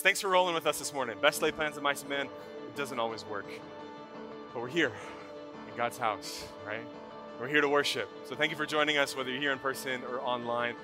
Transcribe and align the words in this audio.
Thanks 0.00 0.20
for 0.20 0.28
rolling 0.28 0.54
with 0.54 0.64
us 0.68 0.78
this 0.78 0.94
morning. 0.94 1.16
Best 1.20 1.42
laid 1.42 1.56
plans 1.56 1.76
of 1.76 1.82
mice 1.82 2.02
and 2.02 2.10
men, 2.10 2.26
it 2.26 2.76
doesn't 2.76 3.00
always 3.00 3.24
work. 3.24 3.46
But 4.54 4.62
we're 4.62 4.68
here 4.68 4.92
in 5.68 5.76
God's 5.76 5.98
house, 5.98 6.46
right? 6.64 6.84
We're 7.40 7.48
here 7.48 7.60
to 7.60 7.68
worship. 7.68 8.08
So 8.24 8.36
thank 8.36 8.52
you 8.52 8.56
for 8.56 8.64
joining 8.64 8.96
us, 8.96 9.16
whether 9.16 9.28
you're 9.28 9.40
here 9.40 9.50
in 9.50 9.58
person 9.58 10.02
or 10.04 10.20
online. 10.20 10.76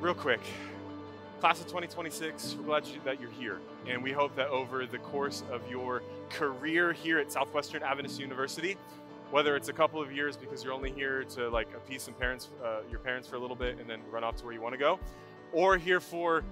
Real 0.00 0.14
quick, 0.14 0.40
class 1.38 1.60
of 1.60 1.66
2026, 1.66 2.56
we're 2.58 2.64
glad 2.64 2.88
you, 2.88 3.00
that 3.04 3.20
you're 3.20 3.30
here. 3.30 3.60
And 3.86 4.02
we 4.02 4.10
hope 4.10 4.34
that 4.34 4.48
over 4.48 4.84
the 4.84 4.98
course 4.98 5.44
of 5.52 5.70
your 5.70 6.02
career 6.28 6.92
here 6.92 7.20
at 7.20 7.30
Southwestern 7.30 7.84
Adventist 7.84 8.18
University, 8.18 8.76
whether 9.30 9.54
it's 9.54 9.68
a 9.68 9.72
couple 9.72 10.02
of 10.02 10.10
years 10.10 10.36
because 10.36 10.64
you're 10.64 10.72
only 10.72 10.90
here 10.90 11.22
to 11.22 11.48
like 11.50 11.72
appease 11.72 12.02
some 12.02 12.14
parents, 12.14 12.48
uh, 12.64 12.80
your 12.90 12.98
parents 12.98 13.28
for 13.28 13.36
a 13.36 13.40
little 13.40 13.54
bit 13.54 13.78
and 13.78 13.88
then 13.88 14.00
run 14.10 14.24
off 14.24 14.34
to 14.38 14.44
where 14.44 14.54
you 14.54 14.60
want 14.60 14.72
to 14.72 14.78
go, 14.78 14.98
or 15.52 15.76
here 15.76 16.00
for 16.00 16.42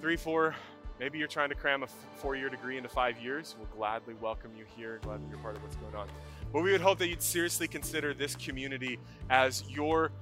three, 0.00 0.16
four, 0.16 0.56
maybe 1.02 1.18
you're 1.18 1.26
trying 1.26 1.48
to 1.48 1.54
cram 1.56 1.82
a 1.82 1.86
four-year 2.18 2.48
degree 2.48 2.76
into 2.76 2.88
five 2.88 3.18
years. 3.18 3.56
We'll 3.58 3.66
gladly 3.76 4.14
welcome 4.20 4.52
you 4.56 4.64
here. 4.76 5.00
Glad 5.02 5.20
that 5.20 5.28
you're 5.28 5.40
part 5.40 5.56
of 5.56 5.62
what's 5.64 5.74
going 5.74 5.96
on. 5.96 6.06
But 6.52 6.62
we 6.62 6.70
would 6.70 6.80
hope 6.80 6.98
that 6.98 7.08
you'd 7.08 7.20
seriously 7.20 7.66
consider 7.66 8.14
this 8.14 8.36
community 8.36 9.00
as 9.28 9.64
your 9.68 10.12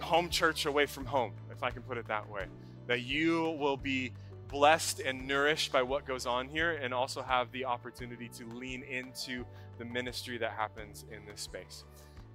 home 0.00 0.28
church 0.28 0.66
away 0.66 0.86
from 0.86 1.06
home, 1.06 1.34
if 1.52 1.62
I 1.62 1.70
can 1.70 1.82
put 1.82 1.98
it 1.98 2.08
that 2.08 2.28
way. 2.28 2.46
That 2.88 3.02
you 3.02 3.56
will 3.60 3.76
be 3.76 4.12
blessed 4.48 4.98
and 4.98 5.28
nourished 5.28 5.70
by 5.70 5.84
what 5.84 6.04
goes 6.04 6.26
on 6.26 6.48
here 6.48 6.72
and 6.72 6.92
also 6.92 7.22
have 7.22 7.52
the 7.52 7.64
opportunity 7.64 8.28
to 8.30 8.44
lean 8.46 8.82
into 8.82 9.44
the 9.78 9.84
ministry 9.84 10.36
that 10.38 10.50
happens 10.50 11.04
in 11.12 11.24
this 11.26 11.40
space. 11.40 11.84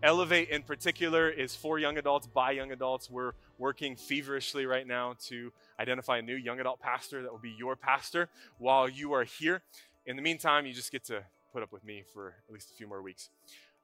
Elevate 0.03 0.49
in 0.49 0.61
particular 0.61 1.29
is 1.29 1.55
for 1.55 1.79
young 1.79 1.97
adults, 1.97 2.27
by 2.27 2.51
young 2.51 2.71
adults. 2.71 3.09
We're 3.09 3.31
working 3.57 3.95
feverishly 3.95 4.65
right 4.65 4.85
now 4.85 5.15
to 5.25 5.51
identify 5.79 6.19
a 6.19 6.21
new 6.21 6.35
young 6.35 6.59
adult 6.59 6.79
pastor 6.79 7.23
that 7.23 7.31
will 7.31 7.39
be 7.39 7.55
your 7.57 7.75
pastor 7.75 8.29
while 8.59 8.87
you 8.87 9.13
are 9.13 9.23
here. 9.23 9.63
In 10.05 10.15
the 10.15 10.21
meantime, 10.21 10.65
you 10.67 10.73
just 10.73 10.91
get 10.91 11.03
to 11.05 11.23
put 11.51 11.63
up 11.63 11.71
with 11.71 11.83
me 11.83 12.03
for 12.13 12.35
at 12.47 12.53
least 12.53 12.69
a 12.71 12.73
few 12.75 12.87
more 12.87 13.01
weeks. 13.01 13.29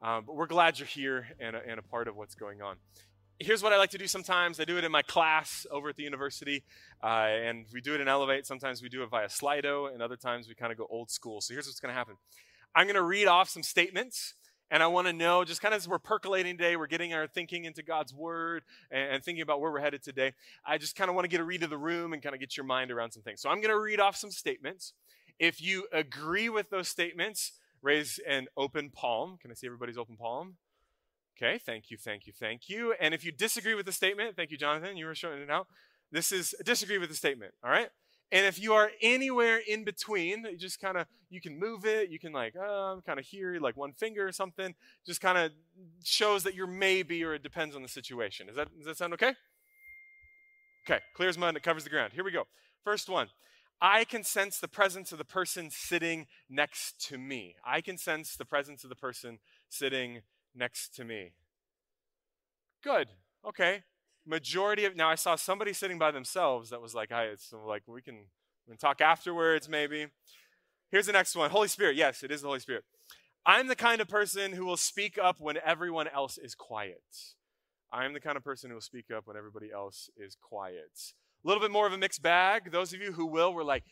Um, 0.01 0.23
but 0.27 0.35
we're 0.35 0.47
glad 0.47 0.77
you're 0.77 0.87
here 0.87 1.27
and 1.39 1.55
a, 1.55 1.61
and 1.67 1.79
a 1.79 1.83
part 1.83 2.07
of 2.07 2.15
what's 2.15 2.35
going 2.35 2.61
on 2.61 2.75
here's 3.39 3.63
what 3.63 3.73
I 3.73 3.77
like 3.77 3.89
to 3.91 3.97
do 3.97 4.07
sometimes. 4.07 4.59
I 4.59 4.65
do 4.65 4.77
it 4.77 4.83
in 4.83 4.91
my 4.91 5.01
class 5.01 5.65
over 5.71 5.89
at 5.89 5.95
the 5.95 6.03
university, 6.03 6.63
uh, 7.03 7.07
and 7.07 7.65
we 7.73 7.81
do 7.81 7.93
it 7.93 8.01
in 8.01 8.07
Elevate. 8.07 8.45
Sometimes 8.45 8.81
we 8.81 8.89
do 8.89 9.03
it 9.03 9.09
via 9.09 9.27
Slido, 9.27 9.91
and 9.91 10.01
other 10.01 10.15
times 10.15 10.47
we 10.47 10.55
kind 10.55 10.71
of 10.71 10.77
go 10.77 10.87
old 10.89 11.11
school. 11.11 11.41
So 11.41 11.53
here's 11.53 11.67
what's 11.67 11.79
going 11.79 11.93
to 11.93 11.97
happen 11.97 12.15
I'm 12.75 12.85
going 12.85 12.95
to 12.95 13.03
read 13.03 13.27
off 13.27 13.49
some 13.49 13.63
statements. 13.63 14.35
And 14.71 14.81
I 14.81 14.87
want 14.87 15.07
to 15.07 15.13
know, 15.13 15.43
just 15.43 15.61
kind 15.61 15.73
of 15.73 15.77
as 15.77 15.87
we're 15.87 15.99
percolating 15.99 16.57
today, 16.57 16.75
we're 16.75 16.87
getting 16.87 17.13
our 17.13 17.27
thinking 17.27 17.65
into 17.65 17.83
God's 17.83 18.13
word 18.13 18.63
and, 18.89 19.23
thinking 19.23 19.43
about 19.43 19.61
where 19.61 19.71
we're 19.71 19.79
headed 19.79 20.01
today. 20.01 20.33
I 20.65 20.77
just 20.77 20.95
kind 20.95 21.09
of 21.09 21.15
want 21.15 21.25
to 21.25 21.29
get 21.29 21.39
a 21.39 21.43
read 21.43 21.63
of 21.63 21.69
the 21.69 21.77
room 21.77 22.13
and 22.13 22.23
kind 22.23 22.33
of 22.33 22.39
get 22.39 22.57
your 22.57 22.65
mind 22.65 22.89
around 22.89 23.11
some 23.11 23.21
things. 23.21 23.41
So 23.41 23.49
I'm 23.49 23.57
going 23.57 23.69
to 23.69 23.79
read 23.79 23.99
off 23.99 24.15
some 24.15 24.31
statements. 24.31 24.93
If 25.37 25.61
you 25.61 25.87
agree 25.91 26.49
with 26.49 26.69
those 26.69 26.87
statements, 26.87 27.53
raise 27.81 28.19
an 28.27 28.47
open 28.57 28.89
palm. 28.89 29.37
Can 29.39 29.51
I 29.51 29.53
see 29.53 29.67
everybody's 29.67 29.97
open 29.97 30.17
palm? 30.17 30.55
Okay, 31.37 31.57
thank 31.57 31.91
you, 31.91 31.97
thank 31.97 32.27
you, 32.27 32.33
thank 32.33 32.69
you. 32.69 32.93
And 32.99 33.13
if 33.13 33.25
you 33.25 33.31
disagree 33.31 33.75
with 33.75 33.85
the 33.85 33.91
statement, 33.91 34.35
thank 34.35 34.51
you, 34.51 34.57
Jonathan, 34.57 34.97
you 34.97 35.05
were 35.05 35.15
showing 35.15 35.41
it 35.41 35.49
out. 35.49 35.67
This 36.11 36.31
is 36.31 36.53
disagree 36.63 36.99
with 36.99 37.09
the 37.09 37.15
statement, 37.15 37.53
all 37.63 37.71
right? 37.71 37.89
And 38.33 38.47
if 38.47 38.59
you 38.59 38.73
are 38.73 38.89
anywhere 38.99 39.61
in 39.65 39.83
between, 39.83 40.43
you 40.43 40.57
just 40.57 40.81
kind 40.81 40.97
of 40.97 41.05
you 41.29 41.39
can 41.39 41.57
move 41.57 41.85
it, 41.85 42.09
you 42.09 42.17
can 42.17 42.33
like 42.33 42.55
um, 42.55 42.63
oh, 42.65 43.01
kind 43.05 43.19
of 43.19 43.25
here, 43.25 43.59
like 43.61 43.77
one 43.77 43.93
finger 43.93 44.27
or 44.27 44.31
something, 44.31 44.73
just 45.05 45.21
kind 45.21 45.37
of 45.37 45.51
shows 46.03 46.41
that 46.41 46.55
you're 46.55 46.65
maybe 46.65 47.23
or 47.23 47.35
it 47.35 47.43
depends 47.43 47.75
on 47.75 47.83
the 47.83 47.87
situation. 47.87 48.49
Is 48.49 48.55
that 48.55 48.75
does 48.75 48.87
that 48.87 48.97
sound 48.97 49.13
okay? 49.13 49.33
Okay, 50.85 50.99
clear 51.15 51.29
as 51.29 51.37
mud, 51.37 51.55
it 51.55 51.61
covers 51.61 51.83
the 51.83 51.91
ground. 51.91 52.13
Here 52.13 52.23
we 52.23 52.31
go. 52.31 52.45
First 52.83 53.07
one. 53.07 53.27
I 53.79 54.03
can 54.03 54.23
sense 54.23 54.59
the 54.59 54.67
presence 54.67 55.11
of 55.11 55.17
the 55.17 55.25
person 55.25 55.69
sitting 55.69 56.27
next 56.49 57.05
to 57.09 57.17
me. 57.17 57.55
I 57.65 57.81
can 57.81 57.97
sense 57.97 58.35
the 58.35 58.45
presence 58.45 58.83
of 58.83 58.89
the 58.89 58.95
person 58.95 59.39
sitting 59.69 60.21
next 60.55 60.95
to 60.95 61.03
me. 61.03 61.33
Good. 62.83 63.09
Okay. 63.45 63.83
Majority 64.25 64.85
of 64.85 64.95
now 64.95 65.09
I 65.09 65.15
saw 65.15 65.35
somebody 65.35 65.73
sitting 65.73 65.99
by 65.99 66.11
themselves 66.11 66.69
that 66.69 66.81
was 66.81 66.93
like, 66.93 67.11
I 67.11 67.25
it's 67.25 67.51
like 67.51 67.83
we 67.87 68.01
can, 68.01 68.25
we 68.67 68.71
can 68.71 68.77
talk 68.77 69.01
afterwards 69.01 69.67
maybe. 69.67 70.07
Here's 70.91 71.07
the 71.07 71.11
next 71.11 71.35
one. 71.35 71.49
Holy 71.49 71.67
Spirit. 71.67 71.95
Yes, 71.95 72.23
it 72.23 72.31
is 72.31 72.41
the 72.41 72.47
Holy 72.47 72.59
Spirit. 72.59 72.83
I'm 73.45 73.67
the 73.67 73.75
kind 73.75 73.99
of 73.99 74.07
person 74.07 74.53
who 74.53 74.65
will 74.65 74.77
speak 74.77 75.17
up 75.21 75.39
when 75.39 75.57
everyone 75.65 76.07
else 76.07 76.37
is 76.37 76.55
quiet. 76.55 77.03
I'm 77.91 78.13
the 78.13 78.19
kind 78.19 78.37
of 78.37 78.43
person 78.43 78.69
who 78.69 78.75
will 78.75 78.81
speak 78.81 79.05
up 79.15 79.27
when 79.27 79.35
everybody 79.35 79.69
else 79.71 80.09
is 80.15 80.37
quiet. 80.41 81.13
A 81.43 81.47
little 81.47 81.61
bit 81.61 81.71
more 81.71 81.85
of 81.85 81.93
a 81.93 81.97
mixed 81.97 82.21
bag. 82.21 82.71
Those 82.71 82.93
of 82.93 83.01
you 83.01 83.11
who 83.11 83.25
will 83.25 83.53
were 83.53 83.63
like, 83.63 83.83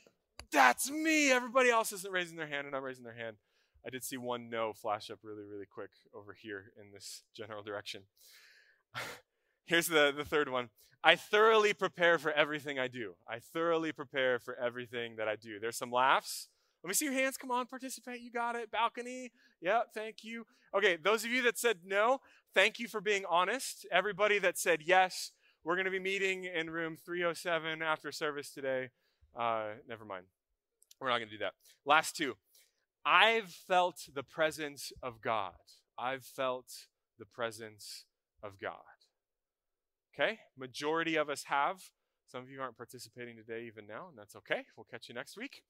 that's 0.52 0.90
me. 0.90 1.32
Everybody 1.32 1.70
else 1.70 1.92
isn't 1.92 2.14
raising 2.14 2.38
their 2.38 2.48
hand 2.48 2.66
and 2.66 2.76
I'm 2.76 2.84
raising 2.84 3.04
their 3.04 3.16
hand. 3.16 3.38
I 3.86 3.90
did 3.90 4.04
see 4.04 4.18
one 4.18 4.50
no 4.50 4.74
flash 4.74 5.10
up 5.10 5.20
really, 5.24 5.44
really 5.44 5.66
quick 5.66 5.92
over 6.14 6.34
here 6.34 6.72
in 6.80 6.92
this 6.92 7.24
general 7.36 7.64
direction. 7.64 8.04
Here's 9.66 9.88
the, 9.88 10.14
the 10.16 10.26
third 10.26 10.50
one. 10.50 10.70
I 11.04 11.16
thoroughly 11.16 11.74
prepare 11.74 12.20
for 12.20 12.32
everything 12.32 12.78
I 12.78 12.88
do. 12.88 13.16
I 13.28 13.40
thoroughly 13.40 13.92
prepare 13.92 14.38
for 14.38 14.56
everything 14.56 15.16
that 15.16 15.28
I 15.28 15.36
do. 15.36 15.60
There's 15.60 15.78
some 15.78 15.92
laughs. 15.92 16.48
Let 16.84 16.90
me 16.90 16.94
see 16.94 17.06
your 17.06 17.14
hands. 17.14 17.38
Come 17.38 17.52
on, 17.52 17.66
participate. 17.68 18.22
You 18.22 18.32
got 18.32 18.56
it. 18.56 18.72
Balcony. 18.72 19.32
Yeah, 19.62 19.82
thank 19.94 20.24
you. 20.24 20.46
Okay, 20.76 20.98
those 20.98 21.24
of 21.24 21.32
you 21.32 21.42
that 21.44 21.58
said 21.58 21.80
no, 21.86 22.20
thank 22.54 22.80
you 22.80 22.88
for 22.88 23.02
being 23.02 23.24
honest. 23.30 23.86
Everybody 23.92 24.40
that 24.40 24.58
said 24.58 24.82
yes, 24.86 25.32
we're 25.64 25.76
going 25.76 25.86
to 25.86 25.92
be 25.92 26.00
meeting 26.00 26.46
in 26.46 26.70
room 26.70 26.98
307 27.04 27.82
after 27.82 28.12
service 28.12 28.52
today. 28.52 28.90
Uh, 29.38 29.70
never 29.88 30.06
mind. 30.06 30.26
We're 31.00 31.10
not 31.10 31.18
going 31.18 31.30
to 31.30 31.36
do 31.36 31.44
that. 31.44 31.54
Last 31.86 32.16
two. 32.16 32.36
I've 33.06 33.50
felt 33.50 34.08
the 34.14 34.24
presence 34.24 34.92
of 35.02 35.22
God. 35.22 35.54
I've 35.98 36.24
felt 36.24 36.72
the 37.18 37.26
presence 37.26 38.06
of 38.44 38.60
God. 38.60 38.76
Okay? 40.14 40.40
Majority 40.58 41.16
of 41.16 41.30
us 41.30 41.46
have. 41.48 41.82
Some 42.28 42.42
of 42.44 42.50
you 42.50 42.62
aren't 42.62 42.78
participating 42.78 43.36
today, 43.36 43.66
even 43.66 43.88
now, 43.88 44.08
and 44.10 44.18
that's 44.18 44.36
okay. 44.38 44.66
We'll 44.78 44.88
catch 44.90 45.10
you 45.10 45.16
next 45.16 45.38
week. 45.38 45.64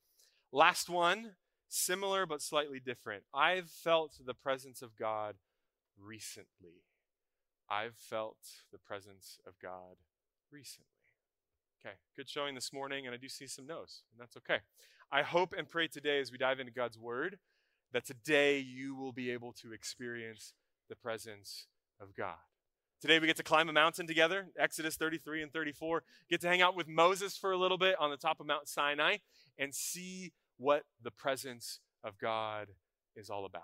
Last 0.52 0.90
one, 0.90 1.32
similar 1.70 2.26
but 2.26 2.42
slightly 2.42 2.80
different. 2.80 3.24
I've 3.34 3.70
felt 3.70 4.20
the 4.24 4.34
presence 4.34 4.82
of 4.82 4.96
God 4.96 5.36
recently. 6.00 6.84
I've 7.70 7.96
felt 7.96 8.38
the 8.72 8.78
presence 8.78 9.40
of 9.48 9.54
God 9.60 9.96
recently. 10.52 10.88
Okay, 11.84 11.96
good 12.16 12.30
showing 12.30 12.54
this 12.54 12.72
morning, 12.72 13.08
and 13.08 13.16
I 13.16 13.18
do 13.18 13.28
see 13.28 13.48
some 13.48 13.66
no's, 13.66 14.04
and 14.12 14.22
that's 14.22 14.38
okay. 14.38 14.60
I 15.12 15.24
hope 15.24 15.56
and 15.58 15.68
pray 15.68 15.88
today 15.88 16.20
as 16.20 16.32
we 16.32 16.38
dive 16.38 16.60
into 16.60 16.72
God's 16.72 16.98
Word 16.98 17.40
that 17.92 18.06
today 18.06 18.60
you 18.60 18.96
will 18.96 19.12
be 19.12 19.32
able 19.32 19.52
to 19.54 19.74
experience 19.74 20.54
the 20.90 20.96
presence 20.96 21.68
of 22.00 22.16
God. 22.16 22.36
Today 23.02 23.18
we 23.18 23.26
get 23.26 23.38
to 23.38 23.44
climb 23.44 23.68
a 23.68 23.74
mountain 23.74 24.06
together, 24.06 24.50
Exodus 24.60 24.96
33 24.96 25.42
and 25.42 25.52
34. 25.52 26.04
Get 26.30 26.40
to 26.42 26.48
hang 26.48 26.62
out 26.62 26.76
with 26.76 26.88
Moses 26.88 27.36
for 27.36 27.52
a 27.52 27.58
little 27.58 27.80
bit 27.80 27.96
on 28.00 28.12
the 28.12 28.18
top 28.18 28.40
of 28.40 28.46
Mount 28.46 28.70
Sinai 28.70 29.18
and 29.58 29.74
see 29.74 30.34
what 30.58 30.84
the 31.02 31.10
presence 31.10 31.80
of 32.04 32.20
God 32.20 32.68
is 33.16 33.28
all 33.32 33.46
about. 33.46 33.64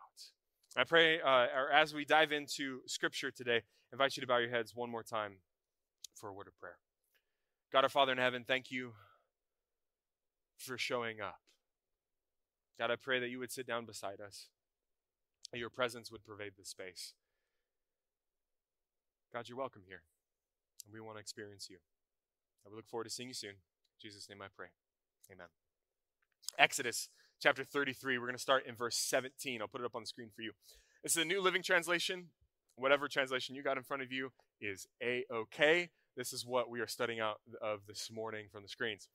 I 0.76 0.86
pray, 0.86 1.22
uh, 1.22 1.46
or 1.56 1.72
as 1.72 1.94
we 1.94 2.04
dive 2.04 2.32
into 2.32 2.80
Scripture 2.88 3.30
today, 3.30 3.58
I 3.58 3.94
invite 3.94 4.18
you 4.18 4.22
to 4.22 4.28
bow 4.28 4.40
your 4.40 4.50
heads 4.50 4.76
one 4.76 4.90
more 4.90 5.04
time 5.04 5.34
for 6.16 6.30
a 6.30 6.34
word 6.34 6.48
of 6.48 6.58
prayer. 6.58 6.80
God 7.72 7.84
our 7.84 7.90
Father 7.90 8.14
in 8.14 8.18
heaven, 8.18 8.44
thank 8.44 8.72
you 8.72 8.94
for 10.58 10.80
showing 10.80 11.22
up. 11.22 11.38
God, 12.80 12.90
I 12.90 12.96
pray 12.96 13.20
that 13.20 13.30
you 13.30 13.38
would 13.38 13.52
sit 13.52 13.68
down 13.68 13.86
beside 13.86 14.20
us, 14.20 14.48
your 15.54 15.70
presence 15.70 16.12
would 16.12 16.24
pervade 16.24 16.54
the 16.58 16.66
space. 16.66 17.14
God, 19.38 19.48
you're 19.48 19.56
welcome 19.56 19.84
here, 19.88 20.02
and 20.84 20.92
we 20.92 21.00
want 21.00 21.18
to 21.18 21.20
experience 21.20 21.68
you. 21.70 21.78
And 22.66 22.72
we 22.72 22.76
look 22.76 22.88
forward 22.88 23.04
to 23.04 23.10
seeing 23.12 23.30
you 23.30 23.36
soon. 23.36 23.52
In 23.52 24.02
Jesus' 24.02 24.28
name 24.28 24.42
I 24.42 24.48
pray. 24.56 24.70
Amen. 25.32 25.46
Exodus 26.58 27.10
chapter 27.40 27.64
33. 27.64 28.18
We're 28.18 28.26
going 28.26 28.36
to 28.36 28.42
start 28.42 28.66
in 28.66 28.74
verse 28.74 28.98
17. 28.98 29.62
I'll 29.62 29.68
put 29.68 29.82
it 29.82 29.86
up 29.86 29.94
on 29.94 30.02
the 30.02 30.08
screen 30.08 30.32
for 30.36 30.42
you. 30.42 30.54
This 31.04 31.12
is 31.16 31.22
a 31.22 31.26
New 31.26 31.40
Living 31.40 31.62
Translation. 31.62 32.30
Whatever 32.78 33.08
translation 33.08 33.54
you 33.54 33.62
got 33.62 33.78
in 33.78 33.84
front 33.84 34.02
of 34.02 34.12
you 34.12 34.32
is 34.60 34.88
A 35.04 35.24
OK. 35.32 35.90
This 36.16 36.34
is 36.34 36.44
what 36.44 36.68
we 36.72 36.80
are 36.80 36.88
studying 36.88 37.20
out 37.20 37.40
of 37.62 37.82
this 37.88 38.10
morning 38.12 38.48
from 38.52 38.64
the 38.64 38.70
screens. 38.70 39.08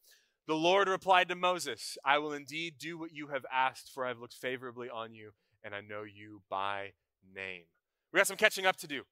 The 0.46 0.54
Lord 0.54 0.86
replied 0.86 1.30
to 1.30 1.34
Moses, 1.34 1.98
I 2.04 2.19
will 2.19 2.32
indeed 2.32 2.74
do 2.78 2.96
what 2.96 3.12
you 3.12 3.26
have 3.32 3.44
asked, 3.52 3.90
for 3.92 4.04
I 4.04 4.08
have 4.10 4.20
looked 4.20 4.34
favorably 4.34 4.88
on 4.88 5.14
you, 5.14 5.32
and 5.64 5.74
I 5.74 5.80
know 5.80 6.04
you 6.04 6.42
by 6.48 6.92
name. 7.34 7.64
We 8.12 8.19
got 8.19 8.28
some 8.28 8.36
catching 8.36 8.66
up 8.66 8.76
to 8.76 8.86
do. 8.86 9.02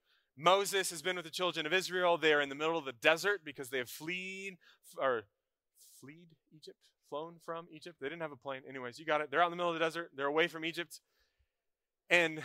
Moses 0.41 0.89
has 0.89 1.03
been 1.03 1.17
with 1.17 1.27
the 1.27 1.31
children 1.31 1.67
of 1.67 1.73
Israel. 1.73 2.17
They 2.17 2.33
are 2.33 2.41
in 2.41 2.49
the 2.49 2.55
middle 2.55 2.79
of 2.79 2.87
the 2.87 2.93
desert 2.93 3.43
because 3.45 3.69
they 3.69 3.77
have 3.77 3.91
fled 3.91 4.57
or 4.97 5.25
fled 6.01 6.35
Egypt, 6.51 6.79
flown 7.11 7.35
from 7.45 7.67
Egypt. 7.71 7.97
They 8.01 8.09
didn't 8.09 8.23
have 8.23 8.33
a 8.33 8.37
plane. 8.37 8.63
Anyways, 8.67 8.99
you 8.99 9.05
got 9.05 9.21
it. 9.21 9.31
They're 9.31 9.43
out 9.43 9.47
in 9.47 9.51
the 9.51 9.57
middle 9.57 9.71
of 9.71 9.79
the 9.79 9.85
desert. 9.85 10.13
They're 10.17 10.27
away 10.27 10.49
from 10.49 10.65
Egypt 10.65 11.01
and 12.09 12.43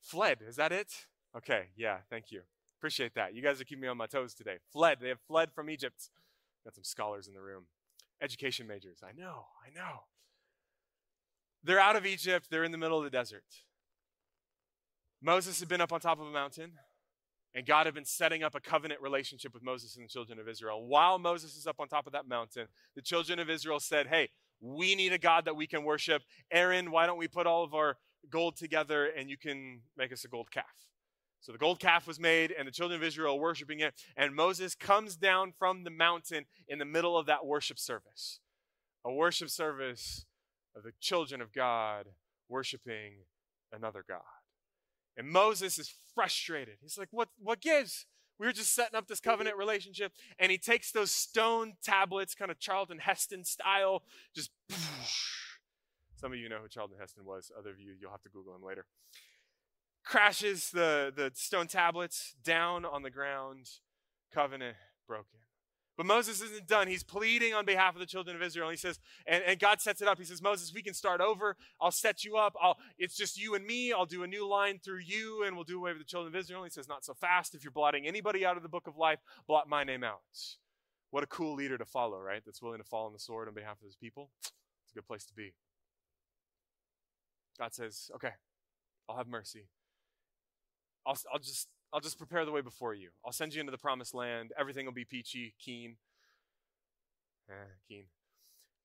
fled. 0.00 0.38
Is 0.46 0.56
that 0.56 0.72
it? 0.72 1.06
Okay, 1.36 1.64
yeah, 1.76 1.98
thank 2.08 2.32
you. 2.32 2.40
Appreciate 2.78 3.14
that. 3.14 3.34
You 3.34 3.42
guys 3.42 3.60
are 3.60 3.64
keeping 3.64 3.82
me 3.82 3.88
on 3.88 3.96
my 3.98 4.06
toes 4.06 4.32
today. 4.32 4.56
Fled. 4.72 4.98
They 5.00 5.08
have 5.08 5.20
fled 5.20 5.52
from 5.52 5.68
Egypt. 5.68 6.08
Got 6.64 6.74
some 6.74 6.84
scholars 6.84 7.28
in 7.28 7.34
the 7.34 7.42
room. 7.42 7.66
education 8.20 8.66
majors. 8.66 9.02
I 9.02 9.12
know, 9.12 9.46
I 9.64 9.70
know. 9.74 10.04
They're 11.62 11.80
out 11.80 11.96
of 11.96 12.04
Egypt, 12.06 12.46
they're 12.50 12.64
in 12.64 12.72
the 12.72 12.78
middle 12.78 12.98
of 12.98 13.04
the 13.04 13.10
desert. 13.10 13.44
Moses 15.22 15.60
had 15.60 15.68
been 15.68 15.80
up 15.80 15.92
on 15.92 16.00
top 16.00 16.20
of 16.20 16.26
a 16.26 16.30
mountain, 16.30 16.72
and 17.54 17.66
God 17.66 17.86
had 17.86 17.94
been 17.94 18.04
setting 18.04 18.42
up 18.42 18.54
a 18.54 18.60
covenant 18.60 19.00
relationship 19.00 19.54
with 19.54 19.62
Moses 19.62 19.96
and 19.96 20.04
the 20.04 20.08
children 20.08 20.38
of 20.38 20.48
Israel. 20.48 20.84
While 20.86 21.18
Moses 21.18 21.56
is 21.56 21.66
up 21.66 21.76
on 21.78 21.88
top 21.88 22.06
of 22.06 22.12
that 22.12 22.26
mountain, 22.26 22.66
the 22.94 23.02
children 23.02 23.38
of 23.38 23.48
Israel 23.48 23.80
said, 23.80 24.08
Hey, 24.08 24.30
we 24.60 24.94
need 24.94 25.12
a 25.12 25.18
God 25.18 25.44
that 25.44 25.56
we 25.56 25.66
can 25.66 25.84
worship. 25.84 26.22
Aaron, 26.50 26.90
why 26.90 27.06
don't 27.06 27.18
we 27.18 27.28
put 27.28 27.46
all 27.46 27.64
of 27.64 27.74
our 27.74 27.96
gold 28.30 28.56
together 28.56 29.06
and 29.06 29.28
you 29.28 29.36
can 29.36 29.80
make 29.96 30.12
us 30.12 30.24
a 30.24 30.28
gold 30.28 30.50
calf? 30.50 30.64
So 31.40 31.52
the 31.52 31.58
gold 31.58 31.78
calf 31.78 32.06
was 32.06 32.18
made, 32.18 32.54
and 32.58 32.66
the 32.66 32.72
children 32.72 32.98
of 32.98 33.06
Israel 33.06 33.38
worshiping 33.38 33.80
it. 33.80 33.92
And 34.16 34.34
Moses 34.34 34.74
comes 34.74 35.14
down 35.14 35.52
from 35.52 35.84
the 35.84 35.90
mountain 35.90 36.46
in 36.68 36.78
the 36.78 36.86
middle 36.86 37.18
of 37.18 37.26
that 37.26 37.44
worship 37.44 37.78
service 37.78 38.40
a 39.04 39.12
worship 39.12 39.50
service 39.50 40.24
of 40.74 40.82
the 40.82 40.92
children 41.00 41.42
of 41.42 41.52
God 41.52 42.06
worshiping 42.48 43.12
another 43.72 44.04
God. 44.08 44.22
And 45.16 45.28
Moses 45.28 45.78
is 45.78 45.94
frustrated. 46.14 46.76
He's 46.82 46.98
like, 46.98 47.08
What, 47.10 47.28
what 47.38 47.60
gives? 47.60 48.06
We 48.38 48.46
were 48.46 48.52
just 48.52 48.74
setting 48.74 48.96
up 48.96 49.06
this 49.06 49.20
mm-hmm. 49.20 49.30
covenant 49.30 49.56
relationship. 49.56 50.12
And 50.38 50.50
he 50.50 50.58
takes 50.58 50.90
those 50.90 51.10
stone 51.10 51.74
tablets, 51.82 52.34
kind 52.34 52.50
of 52.50 52.58
Charlton 52.58 52.98
Heston 52.98 53.44
style, 53.44 54.02
just. 54.34 54.50
Some 56.16 56.32
of 56.32 56.38
you 56.38 56.48
know 56.48 56.58
who 56.62 56.68
Charlton 56.68 56.96
Heston 56.98 57.24
was. 57.24 57.52
Other 57.56 57.70
of 57.70 57.78
you, 57.78 57.92
you'll 58.00 58.10
have 58.10 58.22
to 58.22 58.30
Google 58.30 58.54
him 58.54 58.62
later 58.64 58.86
crashes 60.04 60.70
the, 60.70 61.12
the 61.14 61.32
stone 61.34 61.66
tablets 61.66 62.34
down 62.44 62.84
on 62.84 63.02
the 63.02 63.10
ground, 63.10 63.68
covenant 64.32 64.76
broken. 65.06 65.40
But 65.96 66.06
Moses 66.06 66.40
isn't 66.40 66.66
done. 66.66 66.88
He's 66.88 67.04
pleading 67.04 67.54
on 67.54 67.64
behalf 67.64 67.94
of 67.94 68.00
the 68.00 68.06
children 68.06 68.34
of 68.34 68.42
Israel. 68.42 68.68
He 68.68 68.76
says, 68.76 68.98
and, 69.26 69.44
and 69.44 69.60
God 69.60 69.80
sets 69.80 70.02
it 70.02 70.08
up. 70.08 70.18
He 70.18 70.24
says, 70.24 70.42
Moses, 70.42 70.72
we 70.74 70.82
can 70.82 70.92
start 70.92 71.20
over. 71.20 71.56
I'll 71.80 71.92
set 71.92 72.24
you 72.24 72.36
up. 72.36 72.56
I'll, 72.60 72.76
it's 72.98 73.16
just 73.16 73.38
you 73.38 73.54
and 73.54 73.64
me. 73.64 73.92
I'll 73.92 74.04
do 74.04 74.24
a 74.24 74.26
new 74.26 74.48
line 74.48 74.80
through 74.84 75.00
you, 75.06 75.44
and 75.44 75.54
we'll 75.54 75.64
do 75.64 75.78
away 75.78 75.92
with 75.92 76.00
the 76.00 76.04
children 76.04 76.34
of 76.34 76.40
Israel. 76.40 76.64
He 76.64 76.70
says, 76.70 76.88
not 76.88 77.04
so 77.04 77.14
fast. 77.14 77.54
If 77.54 77.62
you're 77.62 77.70
blotting 77.70 78.06
anybody 78.08 78.44
out 78.44 78.56
of 78.56 78.64
the 78.64 78.68
book 78.68 78.88
of 78.88 78.96
life, 78.96 79.20
blot 79.46 79.68
my 79.68 79.84
name 79.84 80.02
out. 80.02 80.22
What 81.10 81.22
a 81.22 81.28
cool 81.28 81.54
leader 81.54 81.78
to 81.78 81.84
follow, 81.84 82.18
right? 82.18 82.42
That's 82.44 82.60
willing 82.60 82.78
to 82.78 82.84
fall 82.84 83.06
on 83.06 83.12
the 83.12 83.20
sword 83.20 83.46
on 83.46 83.54
behalf 83.54 83.76
of 83.80 83.86
his 83.86 83.94
people. 83.94 84.30
It's 84.40 84.92
a 84.92 84.94
good 84.96 85.06
place 85.06 85.24
to 85.26 85.34
be. 85.34 85.54
God 87.56 87.72
says, 87.72 88.10
okay, 88.16 88.32
I'll 89.08 89.16
have 89.16 89.28
mercy. 89.28 89.68
I'll, 91.06 91.16
I'll 91.32 91.38
just 91.38 91.68
I'll 91.94 92.00
just 92.00 92.18
prepare 92.18 92.44
the 92.44 92.50
way 92.50 92.60
before 92.60 92.92
you. 92.92 93.10
I'll 93.24 93.30
send 93.30 93.54
you 93.54 93.60
into 93.60 93.70
the 93.70 93.78
promised 93.78 94.14
land. 94.14 94.52
Everything 94.58 94.84
will 94.84 94.92
be 94.92 95.04
peachy, 95.04 95.54
keen. 95.60 95.94
Eh, 97.48 97.70
keen. 97.88 98.06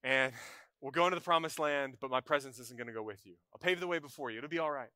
And 0.03 0.31
we'll 0.79 0.91
go 0.91 1.07
into 1.07 1.15
the 1.15 1.23
promised 1.23 1.57
land, 1.57 1.95
but 1.99 2.11
my 2.11 2.21
presence 2.21 2.59
isn't 2.59 2.77
going 2.77 2.87
to 2.87 2.93
go 2.93 3.01
with 3.01 3.25
you. 3.25 3.33
I'll 3.51 3.59
pave 3.59 3.79
the 3.79 3.87
way 3.87 3.97
before 3.97 4.29
you. 4.29 4.37
It'll 4.37 4.49
be 4.49 4.59
all 4.59 4.69
right. 4.69 4.91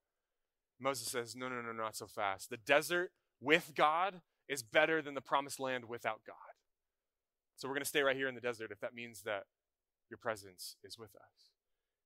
Moses 0.80 1.07
says, 1.07 1.36
No, 1.36 1.50
no, 1.50 1.60
no, 1.62 1.71
not 1.71 1.95
so 1.95 2.06
fast. 2.06 2.51
The 2.51 2.57
desert 2.57 3.12
with 3.42 3.71
God 3.75 4.21
is 4.48 4.62
better 4.62 5.01
than 5.01 5.16
the 5.16 5.21
promised 5.21 5.59
land 5.59 5.86
without 5.86 6.21
God. 6.27 6.36
So 7.56 7.68
we're 7.68 7.74
going 7.75 7.83
to 7.83 7.89
stay 7.89 8.04
right 8.04 8.16
here 8.16 8.27
in 8.27 8.36
the 8.36 8.42
desert 8.42 8.69
if 8.71 8.80
that 8.81 8.94
means 8.94 9.24
that 9.24 9.45
your 10.09 10.19
presence 10.19 10.75
is 10.83 11.00
with 11.00 11.16
us. 11.16 11.52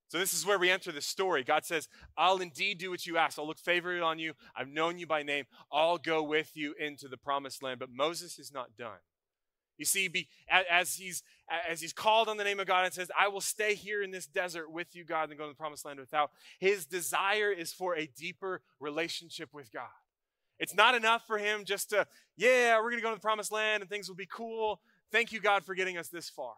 So 0.08 0.18
this 0.18 0.32
is 0.32 0.46
where 0.46 0.58
we 0.58 0.70
enter 0.70 0.90
the 0.90 1.02
story. 1.02 1.44
God 1.44 1.66
says, 1.66 1.86
I'll 2.16 2.38
indeed 2.38 2.78
do 2.78 2.90
what 2.90 3.06
you 3.06 3.18
ask. 3.18 3.38
I'll 3.38 3.46
look 3.46 3.58
favorably 3.58 4.00
on 4.00 4.18
you. 4.18 4.32
I've 4.56 4.68
known 4.68 4.98
you 4.98 5.06
by 5.06 5.22
name. 5.22 5.44
I'll 5.70 5.98
go 5.98 6.22
with 6.22 6.50
you 6.54 6.74
into 6.78 7.08
the 7.08 7.18
promised 7.18 7.62
land. 7.62 7.78
But 7.78 7.90
Moses 7.90 8.38
is 8.38 8.52
not 8.52 8.76
done. 8.76 8.98
You 9.76 9.84
see, 9.84 10.08
be, 10.08 10.28
as 10.50 10.94
he's 10.94 11.22
as 11.70 11.80
he's 11.80 11.92
called 11.92 12.28
on 12.28 12.36
the 12.36 12.44
name 12.44 12.58
of 12.58 12.66
God 12.66 12.84
and 12.84 12.92
says, 12.92 13.10
I 13.18 13.28
will 13.28 13.40
stay 13.40 13.74
here 13.74 14.02
in 14.02 14.10
this 14.10 14.26
desert 14.26 14.70
with 14.70 14.94
you, 14.94 15.04
God, 15.04 15.30
and 15.30 15.38
go 15.38 15.44
to 15.44 15.52
the 15.52 15.56
promised 15.56 15.84
land 15.84 16.00
without. 16.00 16.32
His 16.58 16.84
desire 16.84 17.52
is 17.52 17.72
for 17.72 17.96
a 17.96 18.06
deeper 18.06 18.60
relationship 18.80 19.50
with 19.54 19.70
God. 19.72 19.86
It's 20.58 20.74
not 20.74 20.94
enough 20.94 21.26
for 21.26 21.38
him 21.38 21.64
just 21.64 21.90
to, 21.90 22.06
yeah, 22.36 22.76
we're 22.76 22.90
going 22.90 22.96
to 22.96 23.02
go 23.02 23.10
to 23.10 23.14
the 23.14 23.20
promised 23.20 23.52
land 23.52 23.80
and 23.80 23.88
things 23.88 24.08
will 24.08 24.16
be 24.16 24.26
cool. 24.26 24.80
Thank 25.12 25.32
you, 25.32 25.40
God, 25.40 25.64
for 25.64 25.74
getting 25.74 25.96
us 25.96 26.08
this 26.08 26.28
far. 26.28 26.54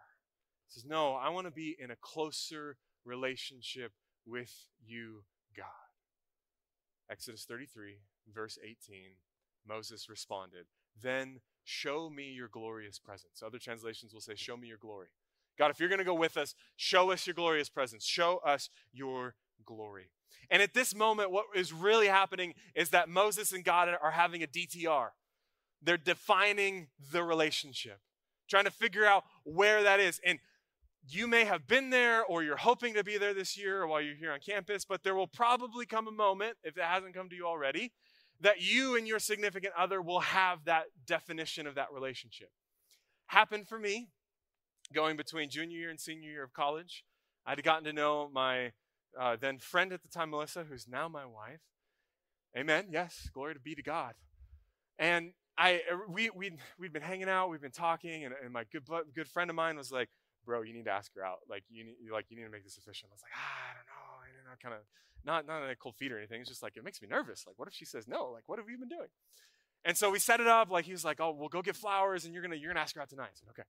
He 0.67 0.73
says, 0.81 0.85
No, 0.87 1.15
I 1.15 1.29
want 1.29 1.47
to 1.47 1.53
be 1.53 1.77
in 1.79 1.91
a 1.91 1.97
closer 1.97 2.77
relationship 3.05 3.93
with 4.27 4.67
you, 4.85 5.25
God. 5.57 5.67
Exodus 7.11 7.45
33, 7.45 7.99
verse 8.33 8.59
18, 8.63 8.77
Moses 9.67 10.09
responded, 10.09 10.67
Then 11.01 11.41
show 11.65 12.09
me 12.09 12.31
your 12.31 12.49
glorious 12.49 12.99
presence. 12.99 13.43
Other 13.45 13.59
translations 13.59 14.15
will 14.15 14.21
say, 14.21 14.35
Show 14.37 14.57
me 14.57 14.69
your 14.69 14.79
glory. 14.79 15.09
God, 15.59 15.71
if 15.71 15.81
you're 15.81 15.89
going 15.89 15.99
to 15.99 16.05
go 16.05 16.15
with 16.15 16.37
us, 16.37 16.55
show 16.77 17.11
us 17.11 17.27
your 17.27 17.35
glorious 17.35 17.69
presence. 17.69 18.07
Show 18.07 18.41
us 18.45 18.71
your 18.93 19.35
glory. 19.67 20.11
And 20.51 20.63
at 20.63 20.75
this 20.75 20.95
moment, 20.95 21.31
what 21.31 21.47
is 21.55 21.73
really 21.73 22.07
happening 22.07 22.55
is 22.75 22.91
that 22.91 23.09
Moses 23.09 23.53
and 23.53 23.65
God 23.65 23.89
are 24.01 24.11
having 24.13 24.43
a 24.43 24.47
DTR. 24.47 25.09
They're 25.83 25.97
defining 25.97 26.89
the 27.13 27.23
relationship, 27.23 28.01
trying 28.49 28.65
to 28.65 28.71
figure 28.71 29.05
out 29.05 29.25
where 29.45 29.83
that 29.83 30.01
is. 30.01 30.21
And 30.25 30.39
you 31.09 31.27
may 31.27 31.45
have 31.45 31.67
been 31.67 31.91
there 31.91 32.25
or 32.25 32.43
you're 32.43 32.57
hoping 32.57 32.95
to 32.95 33.05
be 33.05 33.19
there 33.19 33.35
this 33.35 33.57
year 33.57 33.83
or 33.83 33.87
while 33.87 34.01
you're 34.01 34.17
here 34.17 34.33
on 34.33 34.41
campus, 34.41 34.85
but 34.85 35.03
there 35.03 35.15
will 35.15 35.27
probably 35.27 35.87
come 35.87 36.07
a 36.07 36.13
moment, 36.13 36.57
if 36.63 36.77
it 36.77 36.85
hasn't 36.85 37.15
come 37.15 37.29
to 37.29 37.37
you 37.37 37.47
already, 37.47 37.93
that 38.41 38.61
you 38.61 38.97
and 38.97 39.07
your 39.07 39.19
significant 39.19 39.73
other 39.79 40.01
will 40.01 40.21
have 40.21 40.65
that 40.65 40.85
definition 41.07 41.67
of 41.67 41.75
that 41.75 41.89
relationship. 41.93 42.51
Happened 43.27 43.69
for 43.69 43.79
me 43.79 44.09
going 44.93 45.17
between 45.17 45.51
junior 45.51 45.79
year 45.79 45.91
and 45.91 46.01
senior 46.01 46.31
year 46.31 46.45
of 46.45 46.53
college. 46.53 47.05
I'd 47.47 47.63
gotten 47.63 47.85
to 47.85 47.93
know 47.93 48.29
my 48.33 48.73
uh, 49.19 49.37
then 49.41 49.59
friend 49.59 49.93
at 49.93 50.03
the 50.03 50.09
time, 50.09 50.31
Melissa, 50.31 50.65
who's 50.65 50.87
now 50.89 51.09
my 51.09 51.25
wife. 51.25 51.61
Amen. 52.57 52.87
Yes, 52.91 53.29
glory 53.33 53.55
to 53.55 53.61
be 53.61 53.75
to 53.75 53.83
God. 53.83 54.15
And 54.99 55.33
I, 55.57 55.81
we, 56.09 56.31
we'd, 56.31 56.59
we'd 56.79 56.93
been 56.93 57.03
hanging 57.03 57.29
out, 57.29 57.51
we've 57.51 57.61
been 57.61 57.71
talking, 57.71 58.25
and, 58.25 58.35
and 58.43 58.53
my 58.53 58.65
good, 58.73 58.85
good 59.15 59.29
friend 59.29 59.51
of 59.51 59.57
mine 59.57 59.77
was 59.77 59.93
like, 59.93 60.09
bro, 60.51 60.63
you 60.63 60.75
need 60.75 60.87
to 60.87 60.91
ask 60.91 61.15
her 61.15 61.25
out. 61.25 61.39
Like 61.49 61.63
you 61.71 61.85
need, 61.85 61.97
like 62.13 62.27
you 62.29 62.37
need 62.37 62.43
to 62.43 62.51
make 62.51 62.65
this 62.65 62.77
official. 62.77 63.09
I 63.13 63.15
was 63.15 63.23
like, 63.23 63.31
ah, 63.39 63.71
I 63.71 63.73
don't 63.79 63.87
know, 63.87 64.07
I 64.19 64.29
don't 64.35 64.47
know, 64.51 64.59
kind 64.61 64.75
of 64.75 64.83
not 65.25 65.47
not 65.47 65.63
in 65.63 65.71
a 65.71 65.77
cold 65.77 65.95
feet 65.95 66.11
or 66.11 66.19
anything. 66.19 66.41
It's 66.41 66.51
just 66.51 66.63
like 66.63 66.77
it 66.77 66.83
makes 66.83 67.01
me 67.01 67.07
nervous. 67.09 67.47
Like, 67.47 67.57
what 67.57 67.69
if 67.69 67.75
she 67.75 67.85
says 67.85 68.09
no? 68.09 68.31
Like, 68.35 68.43
what 68.47 68.59
have 68.59 68.69
you 68.69 68.77
been 68.77 68.89
doing? 68.89 69.09
And 69.85 69.97
so 69.97 70.11
we 70.11 70.19
set 70.19 70.41
it 70.41 70.49
up. 70.49 70.71
Like 70.71 70.85
he 70.85 70.93
was 70.93 71.05
like, 71.05 71.21
oh, 71.21 71.31
we'll 71.31 71.49
go 71.49 71.63
get 71.63 71.77
flowers, 71.77 72.25
and 72.25 72.35
you're 72.35 72.43
gonna 72.43 72.57
you're 72.57 72.71
gonna 72.71 72.83
ask 72.83 72.97
her 72.97 73.03
out 73.03 73.09
tonight. 73.09 73.31
I 73.31 73.39
said, 73.39 73.49
okay. 73.51 73.69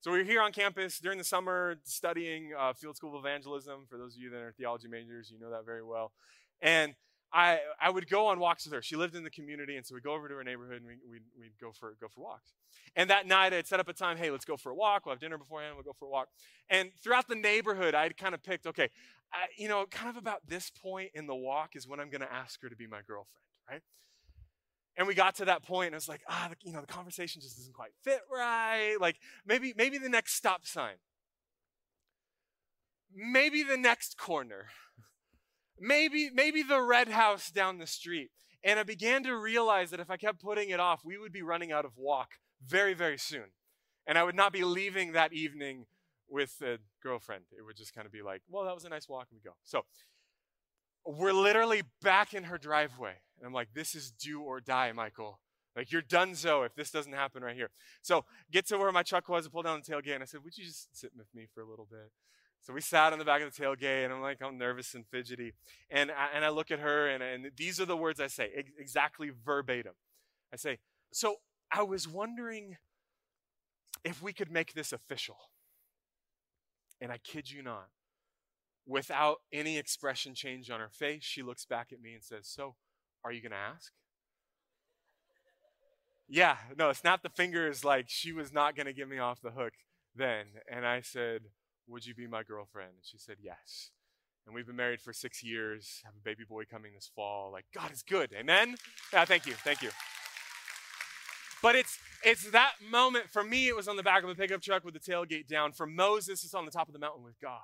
So 0.00 0.12
we 0.12 0.20
are 0.20 0.24
here 0.24 0.40
on 0.40 0.52
campus 0.52 1.00
during 1.00 1.18
the 1.18 1.24
summer 1.24 1.76
studying 1.82 2.52
uh, 2.56 2.72
Field 2.74 2.96
School 2.96 3.18
of 3.18 3.24
Evangelism. 3.24 3.86
For 3.88 3.98
those 3.98 4.14
of 4.14 4.22
you 4.22 4.30
that 4.30 4.38
are 4.38 4.52
theology 4.52 4.86
majors, 4.86 5.30
you 5.30 5.40
know 5.40 5.50
that 5.50 5.64
very 5.66 5.82
well. 5.82 6.12
And 6.60 6.94
I, 7.32 7.58
I 7.80 7.90
would 7.90 8.08
go 8.08 8.26
on 8.26 8.38
walks 8.38 8.64
with 8.64 8.72
her. 8.72 8.80
She 8.80 8.96
lived 8.96 9.14
in 9.14 9.22
the 9.22 9.30
community, 9.30 9.76
and 9.76 9.86
so 9.86 9.94
we'd 9.94 10.02
go 10.02 10.14
over 10.14 10.28
to 10.28 10.34
her 10.34 10.44
neighborhood 10.44 10.78
and 10.78 10.86
we, 10.86 10.94
we'd, 11.10 11.22
we'd 11.38 11.58
go, 11.60 11.72
for, 11.72 11.94
go 12.00 12.08
for 12.08 12.22
walks. 12.22 12.52
And 12.96 13.10
that 13.10 13.26
night, 13.26 13.52
I'd 13.52 13.66
set 13.66 13.80
up 13.80 13.88
a 13.88 13.92
time, 13.92 14.16
hey, 14.16 14.30
let's 14.30 14.46
go 14.46 14.56
for 14.56 14.70
a 14.70 14.74
walk. 14.74 15.04
We'll 15.04 15.14
have 15.14 15.20
dinner 15.20 15.36
beforehand, 15.36 15.74
we'll 15.76 15.84
go 15.84 15.92
for 15.98 16.06
a 16.06 16.10
walk. 16.10 16.28
And 16.70 16.90
throughout 17.02 17.28
the 17.28 17.34
neighborhood, 17.34 17.94
I'd 17.94 18.16
kind 18.16 18.34
of 18.34 18.42
picked, 18.42 18.66
okay, 18.66 18.88
I, 19.32 19.46
you 19.58 19.68
know, 19.68 19.84
kind 19.90 20.08
of 20.08 20.16
about 20.16 20.48
this 20.48 20.70
point 20.70 21.10
in 21.14 21.26
the 21.26 21.34
walk 21.34 21.76
is 21.76 21.86
when 21.86 22.00
I'm 22.00 22.08
going 22.08 22.22
to 22.22 22.32
ask 22.32 22.62
her 22.62 22.68
to 22.70 22.76
be 22.76 22.86
my 22.86 23.00
girlfriend, 23.06 23.44
right? 23.70 23.82
And 24.96 25.06
we 25.06 25.14
got 25.14 25.36
to 25.36 25.44
that 25.44 25.62
point, 25.62 25.88
and 25.88 25.94
I 25.94 25.98
was 25.98 26.08
like, 26.08 26.22
ah, 26.28 26.50
you 26.64 26.72
know, 26.72 26.80
the 26.80 26.86
conversation 26.86 27.40
just 27.42 27.56
doesn't 27.56 27.74
quite 27.74 27.92
fit 28.02 28.20
right. 28.32 28.96
Like 28.98 29.16
maybe, 29.46 29.74
maybe 29.76 29.98
the 29.98 30.08
next 30.08 30.34
stop 30.34 30.66
sign, 30.66 30.94
maybe 33.14 33.62
the 33.62 33.76
next 33.76 34.16
corner 34.16 34.68
maybe 35.80 36.30
maybe 36.32 36.62
the 36.62 36.80
red 36.80 37.08
house 37.08 37.50
down 37.50 37.78
the 37.78 37.86
street. 37.86 38.30
And 38.64 38.78
i 38.78 38.82
began 38.82 39.22
to 39.24 39.36
realize 39.36 39.90
that 39.90 40.00
if 40.00 40.10
i 40.10 40.16
kept 40.16 40.40
putting 40.40 40.70
it 40.70 40.80
off 40.80 41.04
we 41.04 41.18
would 41.18 41.32
be 41.32 41.42
running 41.42 41.72
out 41.72 41.84
of 41.84 41.92
walk 41.96 42.32
very 42.64 42.94
very 42.94 43.18
soon. 43.18 43.52
And 44.06 44.18
i 44.18 44.24
would 44.24 44.34
not 44.34 44.52
be 44.52 44.64
leaving 44.64 45.12
that 45.12 45.32
evening 45.32 45.86
with 46.30 46.60
a 46.62 46.78
girlfriend. 47.02 47.44
It 47.56 47.64
would 47.64 47.76
just 47.76 47.94
kind 47.94 48.06
of 48.06 48.12
be 48.12 48.22
like 48.22 48.42
well 48.48 48.64
that 48.64 48.74
was 48.74 48.84
a 48.84 48.88
nice 48.88 49.08
walk 49.08 49.28
and 49.30 49.40
we 49.42 49.48
go. 49.48 49.56
So 49.64 49.84
we're 51.06 51.32
literally 51.32 51.82
back 52.02 52.34
in 52.34 52.44
her 52.44 52.58
driveway. 52.58 53.14
And 53.38 53.46
i'm 53.46 53.52
like 53.52 53.68
this 53.74 53.94
is 53.94 54.10
do 54.10 54.40
or 54.42 54.60
die 54.60 54.92
michael. 54.92 55.40
Like 55.76 55.92
you're 55.92 56.02
done 56.02 56.34
so 56.34 56.64
if 56.64 56.74
this 56.74 56.90
doesn't 56.90 57.12
happen 57.12 57.42
right 57.42 57.54
here. 57.54 57.70
So 58.02 58.24
get 58.50 58.66
to 58.68 58.78
where 58.78 58.90
my 58.90 59.04
truck 59.04 59.28
was 59.28 59.44
and 59.44 59.52
pull 59.52 59.62
down 59.62 59.80
the 59.84 59.92
tailgate 59.92 60.14
and 60.14 60.22
i 60.22 60.26
said 60.26 60.40
would 60.44 60.56
you 60.58 60.64
just 60.64 60.96
sit 60.98 61.12
with 61.16 61.28
me 61.34 61.46
for 61.54 61.60
a 61.60 61.68
little 61.68 61.86
bit 61.88 62.10
so 62.62 62.72
we 62.72 62.80
sat 62.80 63.12
on 63.12 63.18
the 63.18 63.24
back 63.24 63.42
of 63.42 63.54
the 63.54 63.62
tailgate, 63.62 64.04
and 64.04 64.12
I'm 64.12 64.20
like, 64.20 64.38
I'm 64.42 64.58
nervous 64.58 64.94
and 64.94 65.06
fidgety. 65.06 65.54
And 65.90 66.10
I, 66.10 66.28
and 66.34 66.44
I 66.44 66.50
look 66.50 66.70
at 66.70 66.80
her, 66.80 67.08
and, 67.08 67.22
and 67.22 67.50
these 67.56 67.80
are 67.80 67.86
the 67.86 67.96
words 67.96 68.20
I 68.20 68.26
say, 68.26 68.50
ex- 68.54 68.70
exactly 68.78 69.30
verbatim. 69.44 69.94
I 70.52 70.56
say, 70.56 70.78
So 71.12 71.36
I 71.70 71.82
was 71.82 72.06
wondering 72.06 72.76
if 74.04 74.22
we 74.22 74.32
could 74.32 74.50
make 74.50 74.74
this 74.74 74.92
official. 74.92 75.36
And 77.00 77.12
I 77.12 77.18
kid 77.18 77.50
you 77.50 77.62
not, 77.62 77.88
without 78.86 79.38
any 79.52 79.78
expression 79.78 80.34
change 80.34 80.68
on 80.68 80.80
her 80.80 80.90
face, 80.90 81.22
she 81.22 81.42
looks 81.42 81.64
back 81.64 81.92
at 81.92 82.00
me 82.00 82.12
and 82.14 82.22
says, 82.22 82.48
So 82.48 82.74
are 83.24 83.32
you 83.32 83.40
going 83.40 83.52
to 83.52 83.56
ask? 83.56 83.92
yeah, 86.28 86.56
no, 86.76 86.92
snap 86.92 87.22
the 87.22 87.30
fingers 87.30 87.84
like 87.84 88.06
she 88.08 88.32
was 88.32 88.52
not 88.52 88.76
going 88.76 88.86
to 88.86 88.92
get 88.92 89.08
me 89.08 89.18
off 89.18 89.40
the 89.40 89.50
hook 89.50 89.72
then. 90.14 90.46
And 90.70 90.86
I 90.86 91.00
said, 91.00 91.42
Would 91.88 92.06
you 92.06 92.14
be 92.14 92.26
my 92.26 92.42
girlfriend? 92.42 92.90
And 92.96 93.04
she 93.04 93.18
said, 93.18 93.36
Yes. 93.42 93.90
And 94.46 94.54
we've 94.54 94.66
been 94.66 94.76
married 94.76 95.00
for 95.00 95.12
six 95.12 95.42
years, 95.42 96.00
have 96.04 96.14
a 96.14 96.24
baby 96.24 96.44
boy 96.48 96.64
coming 96.64 96.92
this 96.94 97.10
fall. 97.14 97.52
Like, 97.52 97.66
God 97.74 97.92
is 97.92 98.02
good. 98.02 98.32
Amen? 98.32 98.76
Yeah, 99.12 99.26
thank 99.26 99.44
you. 99.44 99.52
Thank 99.52 99.82
you. 99.82 99.90
But 101.62 101.74
it's 101.74 101.98
it's 102.24 102.50
that 102.50 102.72
moment. 102.88 103.30
For 103.30 103.44
me, 103.44 103.68
it 103.68 103.76
was 103.76 103.88
on 103.88 103.96
the 103.96 104.02
back 104.02 104.22
of 104.22 104.30
a 104.30 104.34
pickup 104.34 104.62
truck 104.62 104.84
with 104.84 104.94
the 104.94 105.00
tailgate 105.00 105.48
down. 105.48 105.72
For 105.72 105.86
Moses, 105.86 106.44
it's 106.44 106.54
on 106.54 106.64
the 106.64 106.70
top 106.70 106.88
of 106.88 106.92
the 106.92 106.98
mountain 106.98 107.24
with 107.24 107.38
God. 107.40 107.60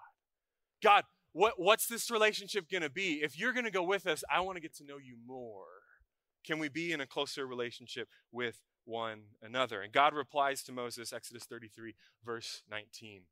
God, 0.82 1.04
what, 1.32 1.54
what's 1.56 1.86
this 1.86 2.10
relationship 2.10 2.68
to 2.82 2.90
be? 2.90 3.20
If 3.22 3.38
you're 3.38 3.52
to 3.64 3.70
go 3.70 3.82
with 3.82 4.06
us, 4.06 4.22
I 4.32 4.40
want 4.40 4.56
to 4.56 4.60
get 4.60 4.74
to 4.76 4.84
know 4.84 4.98
you 4.98 5.16
more. 5.26 5.64
Can 6.46 6.58
we 6.58 6.68
be 6.68 6.92
in 6.92 7.00
a 7.00 7.06
closer 7.06 7.46
relationship 7.46 8.08
with 8.30 8.60
one 8.84 9.22
another? 9.42 9.80
And 9.80 9.92
God 9.92 10.14
replies 10.14 10.62
to 10.64 10.72
Moses, 10.72 11.12
Exodus 11.12 11.44
33, 11.44 11.94
verse 12.24 12.62
19, 12.70 13.22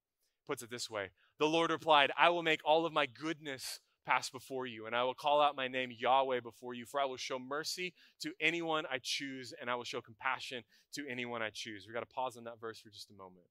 puts 0.47 0.63
it 0.63 0.71
this 0.71 0.91
way 0.91 1.11
The 1.39 1.47
Lord 1.47 1.71
replied, 1.71 2.11
I 2.19 2.31
will 2.31 2.43
make 2.43 2.61
all 2.65 2.87
of 2.87 2.93
my 2.93 3.07
goodness 3.07 3.81
pass 4.05 4.31
before 4.31 4.67
you, 4.67 4.87
and 4.87 4.97
I 4.97 5.05
will 5.05 5.15
call 5.15 5.41
out 5.41 5.57
my 5.57 5.69
name 5.69 5.91
Yahweh 5.97 6.41
before 6.41 6.75
you, 6.75 6.87
for 6.87 7.01
I 7.01 7.05
will 7.05 7.17
show 7.17 7.39
mercy 7.39 7.95
to 8.21 8.33
anyone 8.41 8.85
I 8.91 8.99
choose, 9.01 9.55
and 9.61 9.71
I 9.71 9.75
will 9.75 9.85
show 9.85 10.01
compassion 10.01 10.65
to 10.95 11.07
anyone 11.09 11.43
I 11.43 11.51
choose. 11.51 11.87
We 11.87 11.95
got 11.95 12.01
to 12.01 12.15
pause 12.15 12.37
on 12.37 12.45
that 12.45 12.61
verse 12.61 12.81
for 12.81 12.91
just 12.91 13.11
a 13.11 13.15
moment. 13.15 13.47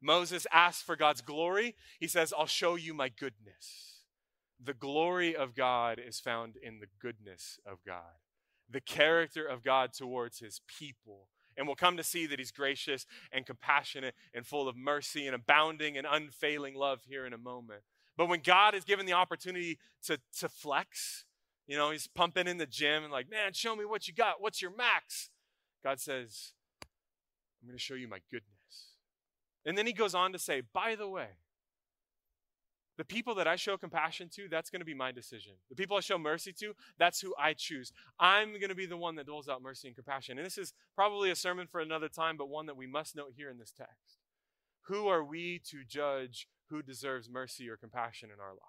Moses 0.00 0.46
asks 0.52 0.82
for 0.82 0.96
God's 0.96 1.22
glory. 1.22 1.74
He 1.98 2.08
says, 2.08 2.32
I'll 2.36 2.46
show 2.46 2.74
you 2.74 2.94
my 2.94 3.08
goodness. 3.08 4.02
The 4.62 4.74
glory 4.74 5.34
of 5.34 5.54
God 5.54 5.98
is 6.04 6.20
found 6.20 6.56
in 6.62 6.78
the 6.78 6.86
goodness 7.00 7.58
of 7.66 7.78
God, 7.84 8.20
the 8.70 8.80
character 8.80 9.44
of 9.44 9.62
God 9.62 9.92
towards 9.92 10.38
his 10.38 10.60
people. 10.66 11.28
And 11.56 11.66
we'll 11.66 11.76
come 11.76 11.96
to 11.96 12.02
see 12.02 12.26
that 12.26 12.38
he's 12.38 12.50
gracious 12.50 13.06
and 13.32 13.46
compassionate 13.46 14.14
and 14.32 14.46
full 14.46 14.68
of 14.68 14.76
mercy 14.76 15.26
and 15.26 15.34
abounding 15.34 15.96
and 15.96 16.06
unfailing 16.10 16.74
love 16.74 17.02
here 17.08 17.24
in 17.26 17.32
a 17.32 17.38
moment. 17.38 17.82
But 18.16 18.28
when 18.28 18.40
God 18.40 18.74
is 18.74 18.84
given 18.84 19.06
the 19.06 19.12
opportunity 19.12 19.78
to, 20.04 20.18
to 20.38 20.48
flex, 20.48 21.24
you 21.66 21.76
know, 21.76 21.90
he's 21.90 22.06
pumping 22.06 22.46
in 22.46 22.58
the 22.58 22.66
gym 22.66 23.02
and 23.02 23.12
like, 23.12 23.30
man, 23.30 23.52
show 23.52 23.74
me 23.74 23.84
what 23.84 24.06
you 24.06 24.14
got. 24.14 24.40
What's 24.40 24.60
your 24.60 24.74
max? 24.74 25.30
God 25.82 26.00
says, 26.00 26.52
I'm 27.62 27.68
going 27.68 27.78
to 27.78 27.82
show 27.82 27.94
you 27.94 28.08
my 28.08 28.20
goodness. 28.30 28.50
And 29.64 29.78
then 29.78 29.86
he 29.86 29.92
goes 29.92 30.14
on 30.14 30.32
to 30.32 30.38
say, 30.38 30.62
by 30.72 30.94
the 30.94 31.08
way, 31.08 31.28
the 32.96 33.04
people 33.04 33.34
that 33.36 33.48
I 33.48 33.56
show 33.56 33.76
compassion 33.76 34.28
to, 34.34 34.48
that's 34.48 34.70
going 34.70 34.80
to 34.80 34.86
be 34.86 34.94
my 34.94 35.10
decision. 35.10 35.54
The 35.68 35.74
people 35.74 35.96
I 35.96 36.00
show 36.00 36.18
mercy 36.18 36.52
to, 36.60 36.74
that's 36.98 37.20
who 37.20 37.34
I 37.38 37.54
choose. 37.54 37.92
I'm 38.20 38.50
going 38.50 38.68
to 38.68 38.74
be 38.74 38.86
the 38.86 38.96
one 38.96 39.16
that 39.16 39.26
doles 39.26 39.48
out 39.48 39.62
mercy 39.62 39.88
and 39.88 39.96
compassion. 39.96 40.38
And 40.38 40.46
this 40.46 40.58
is 40.58 40.72
probably 40.94 41.30
a 41.30 41.36
sermon 41.36 41.66
for 41.66 41.80
another 41.80 42.08
time, 42.08 42.36
but 42.36 42.48
one 42.48 42.66
that 42.66 42.76
we 42.76 42.86
must 42.86 43.16
note 43.16 43.32
here 43.36 43.50
in 43.50 43.58
this 43.58 43.72
text. 43.72 44.18
Who 44.88 45.08
are 45.08 45.24
we 45.24 45.60
to 45.70 45.82
judge 45.84 46.46
who 46.70 46.82
deserves 46.82 47.28
mercy 47.30 47.68
or 47.68 47.76
compassion 47.76 48.30
in 48.32 48.40
our 48.40 48.50
lives. 48.50 48.60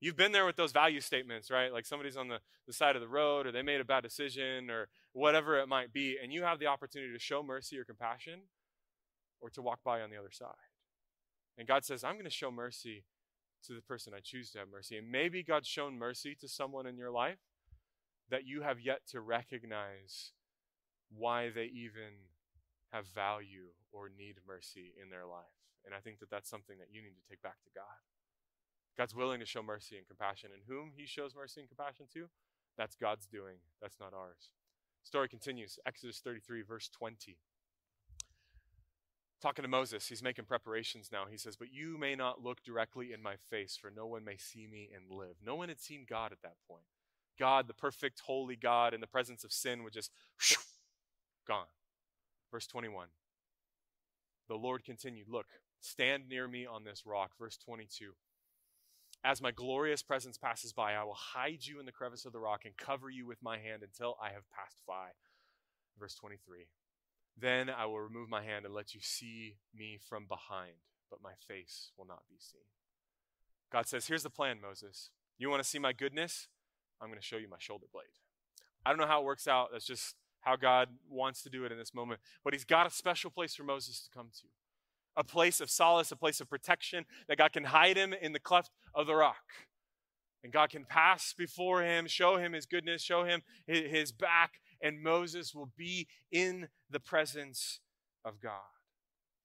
You've 0.00 0.16
been 0.16 0.32
there 0.32 0.46
with 0.46 0.56
those 0.56 0.72
value 0.72 1.00
statements, 1.00 1.50
right? 1.50 1.72
Like 1.72 1.86
somebody's 1.86 2.16
on 2.16 2.28
the, 2.28 2.38
the 2.66 2.72
side 2.72 2.94
of 2.94 3.02
the 3.02 3.08
road 3.08 3.46
or 3.46 3.52
they 3.52 3.62
made 3.62 3.80
a 3.80 3.84
bad 3.84 4.02
decision 4.02 4.70
or 4.70 4.88
whatever 5.12 5.58
it 5.58 5.68
might 5.68 5.92
be, 5.92 6.16
and 6.22 6.32
you 6.32 6.44
have 6.44 6.60
the 6.60 6.66
opportunity 6.66 7.12
to 7.12 7.18
show 7.18 7.42
mercy 7.42 7.78
or 7.78 7.84
compassion 7.84 8.42
or 9.40 9.50
to 9.50 9.62
walk 9.62 9.80
by 9.84 10.00
on 10.00 10.10
the 10.10 10.16
other 10.16 10.30
side. 10.30 10.48
And 11.56 11.66
God 11.66 11.84
says, 11.84 12.04
I'm 12.04 12.14
going 12.14 12.24
to 12.24 12.30
show 12.30 12.52
mercy 12.52 13.04
to 13.66 13.74
the 13.74 13.82
person 13.82 14.12
I 14.14 14.20
choose 14.20 14.50
to 14.52 14.58
have 14.58 14.68
mercy. 14.70 14.96
And 14.96 15.10
maybe 15.10 15.42
God's 15.42 15.68
shown 15.68 15.98
mercy 15.98 16.36
to 16.40 16.48
someone 16.48 16.86
in 16.86 16.96
your 16.96 17.10
life 17.10 17.38
that 18.30 18.46
you 18.46 18.62
have 18.62 18.80
yet 18.80 19.00
to 19.10 19.20
recognize 19.20 20.32
why 21.16 21.50
they 21.50 21.64
even 21.64 22.28
have 22.92 23.06
value 23.06 23.68
or 23.92 24.08
need 24.08 24.36
mercy 24.46 24.92
in 25.00 25.10
their 25.10 25.26
life. 25.26 25.44
And 25.84 25.94
I 25.94 26.00
think 26.00 26.20
that 26.20 26.30
that's 26.30 26.48
something 26.50 26.78
that 26.78 26.88
you 26.92 27.02
need 27.02 27.16
to 27.16 27.28
take 27.28 27.42
back 27.42 27.62
to 27.64 27.70
God. 27.74 27.84
God's 28.96 29.14
willing 29.14 29.40
to 29.40 29.46
show 29.46 29.62
mercy 29.62 29.96
and 29.96 30.06
compassion, 30.06 30.50
and 30.52 30.62
whom 30.66 30.90
he 30.96 31.06
shows 31.06 31.34
mercy 31.34 31.60
and 31.60 31.68
compassion 31.68 32.06
to, 32.14 32.28
that's 32.76 32.96
God's 32.96 33.26
doing. 33.26 33.56
That's 33.80 34.00
not 34.00 34.12
ours. 34.12 34.50
Story 35.02 35.28
continues. 35.28 35.78
Exodus 35.86 36.20
33, 36.20 36.62
verse 36.62 36.88
20. 36.88 37.38
Talking 39.40 39.62
to 39.62 39.68
Moses, 39.68 40.08
he's 40.08 40.22
making 40.22 40.46
preparations 40.46 41.10
now. 41.12 41.24
He 41.30 41.36
says, 41.36 41.56
But 41.56 41.72
you 41.72 41.96
may 41.96 42.16
not 42.16 42.42
look 42.42 42.62
directly 42.64 43.12
in 43.12 43.22
my 43.22 43.36
face, 43.50 43.76
for 43.80 43.90
no 43.94 44.06
one 44.06 44.24
may 44.24 44.36
see 44.36 44.66
me 44.66 44.90
and 44.94 45.16
live. 45.16 45.36
No 45.44 45.54
one 45.54 45.68
had 45.68 45.80
seen 45.80 46.06
God 46.08 46.32
at 46.32 46.42
that 46.42 46.56
point. 46.68 46.84
God, 47.38 47.68
the 47.68 47.74
perfect, 47.74 48.22
holy 48.26 48.56
God, 48.56 48.94
in 48.94 49.00
the 49.00 49.06
presence 49.06 49.44
of 49.44 49.52
sin, 49.52 49.84
would 49.84 49.92
just 49.92 50.10
whoosh, 50.36 50.56
gone. 51.46 51.66
Verse 52.50 52.66
21. 52.66 53.08
The 54.48 54.56
Lord 54.56 54.84
continued, 54.84 55.28
Look, 55.28 55.46
Stand 55.80 56.28
near 56.28 56.48
me 56.48 56.66
on 56.66 56.84
this 56.84 57.04
rock. 57.06 57.32
Verse 57.38 57.56
22. 57.56 58.12
As 59.24 59.42
my 59.42 59.50
glorious 59.50 60.02
presence 60.02 60.38
passes 60.38 60.72
by, 60.72 60.94
I 60.94 61.04
will 61.04 61.14
hide 61.14 61.64
you 61.64 61.80
in 61.80 61.86
the 61.86 61.92
crevice 61.92 62.24
of 62.24 62.32
the 62.32 62.38
rock 62.38 62.64
and 62.64 62.76
cover 62.76 63.10
you 63.10 63.26
with 63.26 63.42
my 63.42 63.58
hand 63.58 63.82
until 63.82 64.16
I 64.22 64.30
have 64.30 64.48
passed 64.50 64.82
by. 64.86 65.08
Verse 65.98 66.14
23. 66.14 66.66
Then 67.40 67.70
I 67.70 67.86
will 67.86 68.00
remove 68.00 68.28
my 68.28 68.42
hand 68.42 68.64
and 68.64 68.74
let 68.74 68.94
you 68.94 69.00
see 69.02 69.56
me 69.74 69.98
from 70.08 70.26
behind, 70.26 70.72
but 71.10 71.22
my 71.22 71.32
face 71.46 71.92
will 71.96 72.06
not 72.06 72.22
be 72.28 72.36
seen. 72.38 72.60
God 73.72 73.86
says, 73.86 74.06
Here's 74.06 74.22
the 74.22 74.30
plan, 74.30 74.58
Moses. 74.60 75.10
You 75.38 75.50
want 75.50 75.62
to 75.62 75.68
see 75.68 75.78
my 75.78 75.92
goodness? 75.92 76.48
I'm 77.00 77.08
going 77.08 77.20
to 77.20 77.24
show 77.24 77.36
you 77.36 77.48
my 77.48 77.58
shoulder 77.58 77.86
blade. 77.92 78.06
I 78.84 78.90
don't 78.90 78.98
know 78.98 79.06
how 79.06 79.20
it 79.20 79.24
works 79.24 79.46
out. 79.46 79.68
That's 79.72 79.86
just 79.86 80.16
how 80.40 80.56
God 80.56 80.88
wants 81.08 81.42
to 81.42 81.50
do 81.50 81.64
it 81.64 81.70
in 81.70 81.78
this 81.78 81.94
moment. 81.94 82.20
But 82.42 82.54
He's 82.54 82.64
got 82.64 82.86
a 82.86 82.90
special 82.90 83.30
place 83.30 83.54
for 83.54 83.62
Moses 83.62 84.00
to 84.00 84.10
come 84.10 84.30
to 84.40 84.46
a 85.18 85.24
place 85.24 85.60
of 85.60 85.68
solace, 85.68 86.12
a 86.12 86.16
place 86.16 86.40
of 86.40 86.48
protection, 86.48 87.04
that 87.26 87.36
God 87.38 87.52
can 87.52 87.64
hide 87.64 87.96
him 87.96 88.14
in 88.14 88.32
the 88.32 88.38
cleft 88.38 88.70
of 88.94 89.08
the 89.08 89.16
rock. 89.16 89.42
And 90.44 90.52
God 90.52 90.70
can 90.70 90.84
pass 90.84 91.34
before 91.36 91.82
him, 91.82 92.06
show 92.06 92.36
him 92.36 92.52
his 92.52 92.66
goodness, 92.66 93.02
show 93.02 93.24
him 93.24 93.42
his 93.66 94.12
back, 94.12 94.60
and 94.82 95.02
Moses 95.02 95.54
will 95.54 95.70
be 95.76 96.06
in 96.30 96.68
the 96.90 97.00
presence 97.00 97.80
of 98.24 98.40
God. 98.40 98.52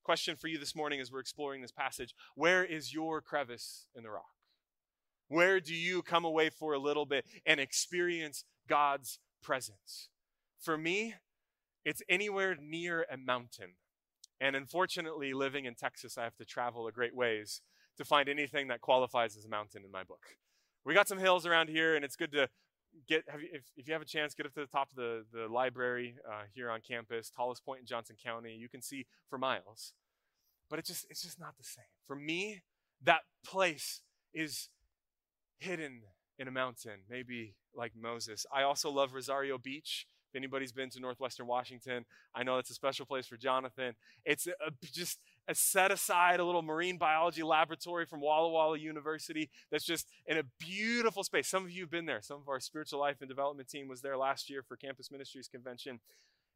Question 0.03 0.35
for 0.35 0.47
you 0.47 0.57
this 0.57 0.75
morning 0.75 0.99
as 0.99 1.11
we're 1.11 1.19
exploring 1.19 1.61
this 1.61 1.71
passage 1.71 2.13
Where 2.35 2.63
is 2.63 2.93
your 2.93 3.21
crevice 3.21 3.87
in 3.95 4.03
the 4.03 4.09
rock? 4.09 4.25
Where 5.27 5.59
do 5.59 5.73
you 5.73 6.01
come 6.01 6.25
away 6.25 6.49
for 6.49 6.73
a 6.73 6.79
little 6.79 7.05
bit 7.05 7.25
and 7.45 7.59
experience 7.59 8.43
God's 8.67 9.19
presence? 9.41 10.09
For 10.59 10.77
me, 10.77 11.15
it's 11.85 12.01
anywhere 12.09 12.55
near 12.59 13.05
a 13.11 13.17
mountain 13.17 13.73
and 14.43 14.57
unfortunately, 14.57 15.33
living 15.33 15.63
in 15.63 15.73
Texas, 15.73 16.17
I 16.17 16.25
have 16.25 16.35
to 16.35 16.43
travel 16.43 16.85
a 16.85 16.91
great 16.91 17.15
ways 17.15 17.61
to 17.97 18.03
find 18.03 18.27
anything 18.27 18.67
that 18.67 18.81
qualifies 18.81 19.37
as 19.37 19.45
a 19.45 19.49
mountain 19.49 19.83
in 19.85 19.91
my 19.91 20.03
book. 20.03 20.35
We 20.83 20.93
got 20.93 21.07
some 21.07 21.17
hills 21.17 21.45
around 21.45 21.69
here, 21.69 21.95
and 21.95 22.03
it's 22.03 22.17
good 22.17 22.33
to 22.33 22.49
get, 23.07 23.23
you, 23.39 23.49
if, 23.51 23.63
if 23.75 23.87
you 23.87 23.93
have 23.93 24.01
a 24.01 24.05
chance, 24.05 24.33
get 24.33 24.45
up 24.45 24.53
to 24.53 24.61
the 24.61 24.67
top 24.67 24.89
of 24.89 24.95
the, 24.95 25.25
the 25.33 25.47
library 25.47 26.15
uh, 26.27 26.43
here 26.53 26.69
on 26.69 26.81
campus, 26.81 27.31
tallest 27.35 27.65
point 27.65 27.81
in 27.81 27.85
Johnson 27.85 28.15
County. 28.23 28.55
You 28.55 28.69
can 28.69 28.81
see 28.81 29.05
for 29.29 29.37
miles. 29.37 29.93
But 30.69 30.79
it 30.79 30.85
just, 30.85 31.05
it's 31.09 31.21
just 31.21 31.39
not 31.39 31.57
the 31.57 31.63
same. 31.63 31.85
For 32.07 32.15
me, 32.15 32.63
that 33.03 33.21
place 33.45 34.01
is 34.33 34.69
hidden 35.59 36.01
in 36.39 36.47
a 36.47 36.51
mountain, 36.51 37.01
maybe 37.09 37.55
like 37.75 37.91
Moses. 37.95 38.45
I 38.53 38.63
also 38.63 38.89
love 38.89 39.13
Rosario 39.13 39.57
Beach. 39.57 40.07
If 40.31 40.37
anybody's 40.37 40.71
been 40.71 40.89
to 40.91 40.99
Northwestern 40.99 41.45
Washington, 41.45 42.05
I 42.33 42.41
know 42.41 42.55
that's 42.55 42.71
a 42.71 42.73
special 42.73 43.05
place 43.05 43.27
for 43.27 43.37
Jonathan. 43.37 43.93
It's 44.25 44.47
a, 44.47 44.53
just 44.81 45.19
a 45.47 45.55
set 45.55 45.91
aside, 45.91 46.39
a 46.39 46.45
little 46.45 46.61
marine 46.61 46.97
biology 46.97 47.43
laboratory 47.43 48.05
from 48.05 48.21
Walla 48.21 48.49
Walla 48.49 48.77
University 48.77 49.49
that's 49.71 49.83
just 49.83 50.07
in 50.25 50.37
a 50.37 50.43
beautiful 50.59 51.23
space. 51.23 51.47
Some 51.47 51.65
of 51.65 51.71
you 51.71 51.81
have 51.81 51.91
been 51.91 52.05
there. 52.05 52.21
Some 52.21 52.41
of 52.41 52.47
our 52.47 52.59
spiritual 52.59 52.99
life 52.99 53.17
and 53.19 53.29
development 53.29 53.67
team 53.67 53.87
was 53.87 54.01
there 54.01 54.17
last 54.17 54.49
year 54.49 54.63
for 54.63 54.77
Campus 54.77 55.11
Ministries 55.11 55.47
Convention. 55.47 55.99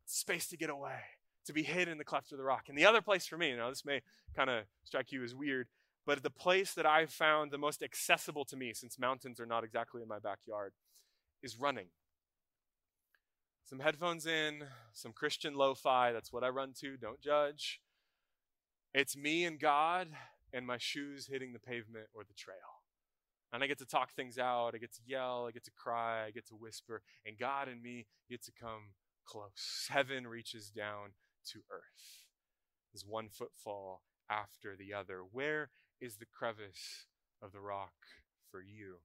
Space 0.05 0.47
to 0.47 0.57
get 0.57 0.69
away, 0.69 0.99
to 1.45 1.53
be 1.53 1.63
hid 1.63 1.87
in 1.87 1.97
the 1.97 2.05
cleft 2.05 2.31
of 2.31 2.37
the 2.37 2.43
rock. 2.43 2.65
And 2.69 2.77
the 2.77 2.85
other 2.85 3.01
place 3.01 3.27
for 3.27 3.37
me, 3.37 3.53
now 3.55 3.69
this 3.69 3.85
may 3.85 4.01
kind 4.35 4.49
of 4.49 4.63
strike 4.85 5.11
you 5.11 5.23
as 5.23 5.35
weird, 5.35 5.67
but 6.05 6.23
the 6.23 6.29
place 6.29 6.73
that 6.75 6.85
I've 6.85 7.11
found 7.11 7.51
the 7.51 7.57
most 7.57 7.83
accessible 7.83 8.45
to 8.45 8.55
me, 8.55 8.73
since 8.73 8.97
mountains 8.97 9.39
are 9.41 9.45
not 9.45 9.65
exactly 9.65 10.01
in 10.01 10.07
my 10.07 10.19
backyard, 10.19 10.71
is 11.43 11.59
running 11.59 11.87
some 13.67 13.79
headphones 13.79 14.25
in, 14.25 14.63
some 14.93 15.11
Christian 15.11 15.53
lo 15.53 15.73
fi. 15.73 16.13
That's 16.13 16.31
what 16.31 16.43
I 16.45 16.49
run 16.49 16.71
to. 16.79 16.95
Don't 16.95 17.19
judge. 17.19 17.81
It's 18.97 19.15
me 19.15 19.45
and 19.45 19.59
God 19.59 20.07
and 20.51 20.65
my 20.65 20.79
shoes 20.79 21.27
hitting 21.27 21.53
the 21.53 21.59
pavement 21.59 22.07
or 22.15 22.23
the 22.23 22.33
trail. 22.33 22.81
And 23.53 23.63
I 23.63 23.67
get 23.67 23.77
to 23.77 23.85
talk 23.85 24.11
things 24.15 24.39
out. 24.39 24.71
I 24.73 24.79
get 24.79 24.91
to 24.95 25.01
yell. 25.05 25.45
I 25.47 25.51
get 25.51 25.63
to 25.65 25.71
cry. 25.71 26.25
I 26.25 26.31
get 26.31 26.47
to 26.47 26.55
whisper. 26.55 27.03
And 27.23 27.37
God 27.37 27.67
and 27.67 27.79
me 27.79 28.07
get 28.27 28.43
to 28.45 28.51
come 28.59 28.95
close. 29.23 29.85
Heaven 29.89 30.25
reaches 30.25 30.71
down 30.71 31.11
to 31.51 31.59
earth. 31.71 32.25
There's 32.91 33.05
one 33.05 33.29
footfall 33.29 34.01
after 34.31 34.75
the 34.75 34.95
other. 34.95 35.19
Where 35.31 35.69
is 36.01 36.17
the 36.17 36.25
crevice 36.25 37.05
of 37.39 37.51
the 37.51 37.61
rock 37.61 37.93
for 38.49 38.63
you? 38.63 38.95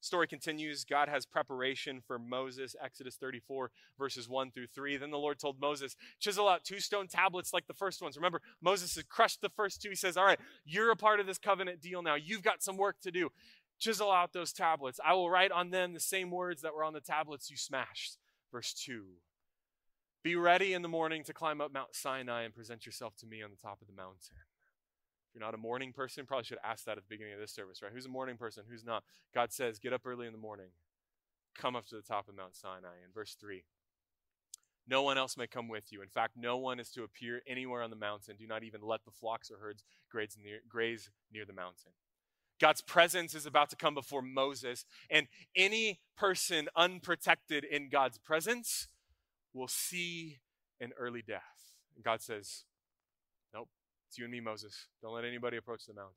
Story 0.00 0.28
continues. 0.28 0.84
God 0.84 1.08
has 1.08 1.26
preparation 1.26 2.00
for 2.06 2.18
Moses, 2.18 2.76
Exodus 2.82 3.16
34, 3.16 3.70
verses 3.98 4.28
1 4.28 4.50
through 4.50 4.68
3. 4.68 4.96
Then 4.96 5.10
the 5.10 5.18
Lord 5.18 5.38
told 5.38 5.60
Moses, 5.60 5.96
Chisel 6.20 6.48
out 6.48 6.64
two 6.64 6.80
stone 6.80 7.08
tablets 7.08 7.52
like 7.52 7.66
the 7.66 7.74
first 7.74 8.02
ones. 8.02 8.16
Remember, 8.16 8.40
Moses 8.60 8.94
had 8.94 9.08
crushed 9.08 9.40
the 9.40 9.48
first 9.48 9.82
two. 9.82 9.90
He 9.90 9.96
says, 9.96 10.16
All 10.16 10.24
right, 10.24 10.40
you're 10.64 10.90
a 10.90 10.96
part 10.96 11.20
of 11.20 11.26
this 11.26 11.38
covenant 11.38 11.80
deal 11.80 12.02
now. 12.02 12.14
You've 12.14 12.42
got 12.42 12.62
some 12.62 12.76
work 12.76 13.00
to 13.02 13.10
do. 13.10 13.30
Chisel 13.78 14.10
out 14.10 14.32
those 14.32 14.52
tablets. 14.52 15.00
I 15.04 15.14
will 15.14 15.30
write 15.30 15.52
on 15.52 15.70
them 15.70 15.92
the 15.92 16.00
same 16.00 16.30
words 16.30 16.62
that 16.62 16.74
were 16.74 16.84
on 16.84 16.94
the 16.94 17.00
tablets 17.00 17.50
you 17.50 17.56
smashed. 17.56 18.18
Verse 18.52 18.72
2. 18.72 19.04
Be 20.22 20.34
ready 20.34 20.72
in 20.72 20.82
the 20.82 20.88
morning 20.88 21.22
to 21.24 21.32
climb 21.32 21.60
up 21.60 21.72
Mount 21.72 21.94
Sinai 21.94 22.42
and 22.42 22.54
present 22.54 22.84
yourself 22.84 23.14
to 23.18 23.26
me 23.26 23.42
on 23.42 23.50
the 23.50 23.56
top 23.56 23.80
of 23.80 23.86
the 23.86 23.92
mountain. 23.92 24.36
You're 25.36 25.44
not 25.44 25.54
a 25.54 25.58
morning 25.58 25.92
person, 25.92 26.24
probably 26.24 26.44
should 26.44 26.56
ask 26.64 26.86
that 26.86 26.96
at 26.96 27.04
the 27.04 27.14
beginning 27.14 27.34
of 27.34 27.40
this 27.40 27.52
service, 27.52 27.82
right? 27.82 27.92
Who's 27.92 28.06
a 28.06 28.08
morning 28.08 28.38
person? 28.38 28.64
Who's 28.70 28.86
not? 28.86 29.04
God 29.34 29.52
says, 29.52 29.78
get 29.78 29.92
up 29.92 30.06
early 30.06 30.26
in 30.26 30.32
the 30.32 30.38
morning, 30.38 30.68
come 31.54 31.76
up 31.76 31.84
to 31.88 31.94
the 31.94 32.00
top 32.00 32.26
of 32.26 32.34
Mount 32.34 32.56
Sinai. 32.56 32.96
In 33.04 33.12
verse 33.12 33.36
3, 33.38 33.62
no 34.88 35.02
one 35.02 35.18
else 35.18 35.36
may 35.36 35.46
come 35.46 35.68
with 35.68 35.92
you. 35.92 36.00
In 36.00 36.08
fact, 36.08 36.38
no 36.38 36.56
one 36.56 36.80
is 36.80 36.88
to 36.92 37.02
appear 37.02 37.42
anywhere 37.46 37.82
on 37.82 37.90
the 37.90 37.96
mountain. 37.96 38.36
Do 38.38 38.46
not 38.46 38.62
even 38.62 38.80
let 38.80 39.04
the 39.04 39.10
flocks 39.10 39.50
or 39.50 39.58
herds 39.58 39.84
graze 40.10 40.38
near, 40.42 40.60
graze 40.66 41.10
near 41.30 41.44
the 41.44 41.52
mountain. 41.52 41.92
God's 42.58 42.80
presence 42.80 43.34
is 43.34 43.44
about 43.44 43.68
to 43.68 43.76
come 43.76 43.92
before 43.92 44.22
Moses, 44.22 44.86
and 45.10 45.26
any 45.54 46.00
person 46.16 46.68
unprotected 46.74 47.62
in 47.62 47.90
God's 47.90 48.16
presence 48.16 48.88
will 49.52 49.68
see 49.68 50.38
an 50.80 50.92
early 50.98 51.20
death. 51.20 51.42
God 52.02 52.22
says, 52.22 52.64
it's 54.16 54.18
you 54.18 54.24
and 54.24 54.32
me, 54.32 54.40
Moses. 54.40 54.86
Don't 55.02 55.14
let 55.14 55.26
anybody 55.26 55.58
approach 55.58 55.84
the 55.86 55.92
mountain. 55.92 56.14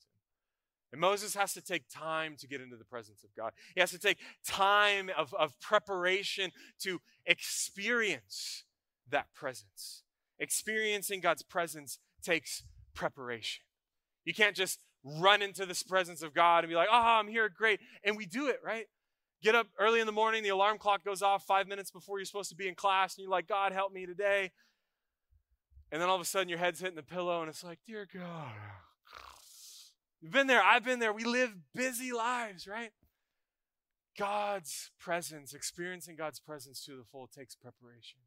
And 0.91 1.01
Moses 1.01 1.35
has 1.35 1.53
to 1.53 1.61
take 1.61 1.83
time 1.89 2.35
to 2.39 2.47
get 2.47 2.61
into 2.61 2.77
the 2.77 2.85
presence 2.85 3.23
of 3.23 3.29
God. 3.35 3.51
He 3.75 3.81
has 3.81 3.91
to 3.91 3.99
take 3.99 4.17
time 4.45 5.09
of, 5.17 5.33
of 5.33 5.59
preparation 5.59 6.51
to 6.83 6.99
experience 7.25 8.63
that 9.09 9.27
presence. 9.35 10.03
Experiencing 10.39 11.19
God's 11.19 11.43
presence 11.43 11.99
takes 12.23 12.63
preparation. 12.95 13.63
You 14.23 14.33
can't 14.33 14.55
just 14.55 14.79
run 15.03 15.41
into 15.41 15.65
this 15.65 15.83
presence 15.83 16.23
of 16.23 16.33
God 16.33 16.63
and 16.63 16.69
be 16.69 16.75
like, 16.75 16.89
oh, 16.89 16.97
I'm 16.97 17.27
here, 17.27 17.49
great. 17.49 17.81
And 18.03 18.15
we 18.15 18.25
do 18.25 18.47
it, 18.47 18.59
right? 18.65 18.85
Get 19.43 19.55
up 19.55 19.67
early 19.77 19.99
in 19.99 20.05
the 20.05 20.11
morning, 20.11 20.43
the 20.43 20.49
alarm 20.49 20.77
clock 20.77 21.03
goes 21.03 21.21
off 21.21 21.43
five 21.43 21.67
minutes 21.67 21.91
before 21.91 22.17
you're 22.17 22.25
supposed 22.25 22.49
to 22.49 22.55
be 22.55 22.67
in 22.67 22.75
class, 22.75 23.15
and 23.15 23.23
you're 23.23 23.31
like, 23.31 23.47
God, 23.47 23.71
help 23.71 23.93
me 23.93 24.05
today. 24.05 24.51
And 25.91 26.01
then 26.01 26.09
all 26.09 26.15
of 26.15 26.21
a 26.21 26.25
sudden, 26.25 26.49
your 26.49 26.59
head's 26.59 26.79
hitting 26.79 26.95
the 26.95 27.03
pillow, 27.03 27.41
and 27.41 27.49
it's 27.49 27.63
like, 27.63 27.79
Dear 27.85 28.07
God. 28.13 28.53
You've 30.21 30.33
been 30.33 30.47
there, 30.47 30.61
I've 30.61 30.83
been 30.83 30.99
there. 30.99 31.13
We 31.13 31.23
live 31.23 31.55
busy 31.73 32.11
lives, 32.11 32.67
right? 32.67 32.91
God's 34.17 34.91
presence, 34.99 35.53
experiencing 35.53 36.17
God's 36.17 36.41
presence 36.41 36.83
to 36.85 36.97
the 36.97 37.05
full 37.09 37.27
takes 37.27 37.55
preparation. 37.55 38.19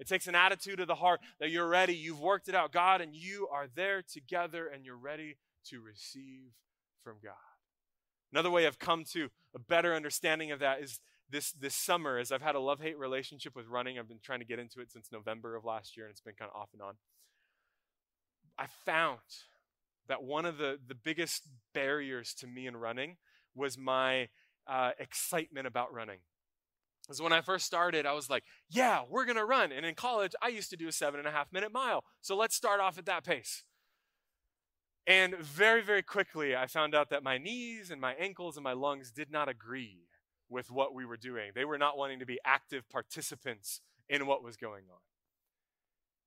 It 0.00 0.08
takes 0.08 0.26
an 0.26 0.34
attitude 0.34 0.80
of 0.80 0.88
the 0.88 0.96
heart 0.96 1.20
that 1.38 1.50
you're 1.50 1.68
ready, 1.68 1.94
you've 1.94 2.20
worked 2.20 2.48
it 2.48 2.54
out. 2.54 2.72
God 2.72 3.00
and 3.00 3.14
you 3.14 3.46
are 3.52 3.66
there 3.72 4.02
together, 4.02 4.66
and 4.66 4.84
you're 4.84 4.96
ready 4.96 5.36
to 5.68 5.80
receive 5.80 6.52
from 7.04 7.16
God. 7.22 7.34
Another 8.32 8.50
way 8.50 8.66
I've 8.66 8.78
come 8.78 9.04
to 9.12 9.28
a 9.54 9.58
better 9.58 9.94
understanding 9.94 10.50
of 10.50 10.58
that 10.60 10.80
is 10.80 11.00
this, 11.30 11.52
this 11.52 11.74
summer, 11.74 12.18
as 12.18 12.32
I've 12.32 12.42
had 12.42 12.54
a 12.54 12.60
love 12.60 12.80
hate 12.80 12.98
relationship 12.98 13.54
with 13.56 13.66
running. 13.66 13.98
I've 13.98 14.08
been 14.08 14.20
trying 14.22 14.40
to 14.40 14.44
get 14.44 14.58
into 14.58 14.80
it 14.80 14.90
since 14.90 15.08
November 15.12 15.56
of 15.56 15.64
last 15.64 15.96
year, 15.96 16.06
and 16.06 16.12
it's 16.12 16.20
been 16.20 16.34
kind 16.34 16.50
of 16.52 16.60
off 16.60 16.70
and 16.72 16.82
on. 16.82 16.94
I 18.58 18.66
found 18.84 19.20
that 20.08 20.22
one 20.22 20.44
of 20.44 20.58
the, 20.58 20.78
the 20.86 20.94
biggest 20.94 21.48
barriers 21.72 22.34
to 22.34 22.46
me 22.46 22.66
in 22.66 22.76
running 22.76 23.16
was 23.54 23.78
my 23.78 24.28
uh, 24.66 24.90
excitement 24.98 25.66
about 25.66 25.92
running. 25.92 26.18
Because 27.02 27.22
when 27.22 27.32
I 27.32 27.40
first 27.40 27.64
started, 27.64 28.06
I 28.06 28.12
was 28.12 28.28
like, 28.28 28.44
yeah, 28.68 29.00
we're 29.08 29.24
to 29.36 29.44
run. 29.44 29.72
And 29.72 29.86
in 29.86 29.94
college, 29.94 30.32
I 30.42 30.48
used 30.48 30.70
to 30.70 30.76
do 30.76 30.88
a 30.88 30.92
seven 30.92 31.18
and 31.18 31.28
a 31.28 31.32
half 31.32 31.52
minute 31.52 31.72
mile. 31.72 32.04
So 32.20 32.36
let's 32.36 32.54
start 32.54 32.80
off 32.80 32.98
at 32.98 33.06
that 33.06 33.24
pace. 33.24 33.64
And 35.06 35.36
very, 35.36 35.82
very 35.82 36.02
quickly, 36.02 36.54
I 36.54 36.66
found 36.66 36.94
out 36.94 37.10
that 37.10 37.22
my 37.22 37.38
knees 37.38 37.90
and 37.90 38.00
my 38.00 38.12
ankles 38.14 38.56
and 38.56 38.62
my 38.62 38.74
lungs 38.74 39.10
did 39.10 39.30
not 39.30 39.48
agree 39.48 40.06
with 40.50 40.70
what 40.70 40.94
we 40.94 41.06
were 41.06 41.16
doing. 41.16 41.52
They 41.54 41.64
were 41.64 41.78
not 41.78 41.96
wanting 41.96 42.18
to 42.18 42.26
be 42.26 42.38
active 42.44 42.88
participants 42.90 43.80
in 44.08 44.26
what 44.26 44.42
was 44.42 44.56
going 44.56 44.84
on. 44.90 44.98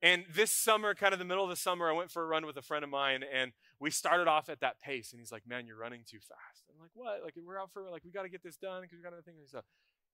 And 0.02 0.26
this 0.34 0.52
summer, 0.52 0.96
kind 0.96 1.14
of 1.14 1.20
the 1.20 1.26
middle 1.26 1.44
of 1.44 1.50
the 1.50 1.56
summer, 1.56 1.90
I 1.90 1.94
went 1.94 2.12
for 2.12 2.24
a 2.24 2.26
run 2.26 2.46
with 2.46 2.58
a 2.58 2.62
friend 2.62 2.84
of 2.84 2.90
mine, 2.90 3.24
and 3.24 3.54
we 3.80 3.90
started 3.90 4.28
off 4.28 4.50
at 4.50 4.60
that 4.60 4.82
pace. 4.82 5.12
And 5.14 5.20
he's 5.20 5.32
like, 5.32 5.48
"Man, 5.48 5.66
you're 5.66 5.78
running 5.78 6.04
too 6.06 6.20
fast." 6.20 6.64
I'm 6.70 6.80
like, 6.80 6.92
"What? 6.94 7.24
Like 7.24 7.36
we're 7.38 7.60
out 7.60 7.72
for 7.72 7.90
like 7.90 8.04
we 8.04 8.12
got 8.12 8.24
to 8.24 8.30
get 8.30 8.44
this 8.44 8.58
done 8.58 8.82
because 8.82 8.98
we 8.98 9.04
got 9.04 9.14
other 9.14 9.22
things." 9.22 9.38
He's 9.40 9.54
like, 9.54 9.64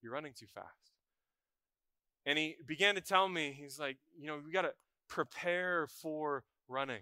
"You're 0.02 0.12
running 0.12 0.34
too 0.34 0.48
fast." 0.48 0.94
And 2.26 2.38
he 2.38 2.58
began 2.68 2.96
to 2.96 3.02
tell 3.02 3.30
me, 3.30 3.52
he's 3.52 3.80
like, 3.80 3.98
"You 4.16 4.28
know, 4.28 4.40
we 4.46 4.52
got 4.52 4.64
to 4.64 4.74
prepare 5.08 5.88
for 5.88 6.44
running." 6.68 7.02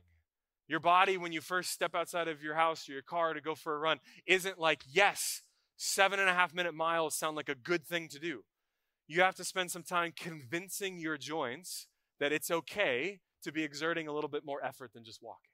Your 0.67 0.79
body, 0.81 1.17
when 1.17 1.31
you 1.31 1.39
first 1.39 1.71
step 1.71 1.95
outside 1.95 2.27
of 2.27 2.43
your 2.43 2.55
house 2.55 2.87
or 2.87 2.91
your 2.91 3.01
car 3.01 3.33
to 3.33 3.41
go 3.41 3.55
for 3.55 3.75
a 3.75 3.79
run, 3.79 3.99
isn't 4.25 4.59
like, 4.59 4.83
yes, 4.89 5.41
seven 5.77 6.19
and 6.19 6.29
a 6.29 6.33
half 6.33 6.53
minute 6.53 6.73
miles 6.73 7.15
sound 7.15 7.37
like 7.37 7.49
a 7.49 7.55
good 7.55 7.85
thing 7.85 8.09
to 8.09 8.19
do. 8.19 8.43
You 9.07 9.21
have 9.21 9.35
to 9.35 9.45
spend 9.45 9.71
some 9.71 9.83
time 9.83 10.11
convincing 10.15 10.97
your 10.97 11.17
joints 11.17 11.87
that 12.19 12.33
it's 12.33 12.51
okay 12.51 13.19
to 13.43 13.51
be 13.51 13.63
exerting 13.63 14.07
a 14.07 14.13
little 14.13 14.29
bit 14.29 14.43
more 14.43 14.63
effort 14.63 14.91
than 14.93 15.05
just 15.05 15.21
walking. 15.21 15.51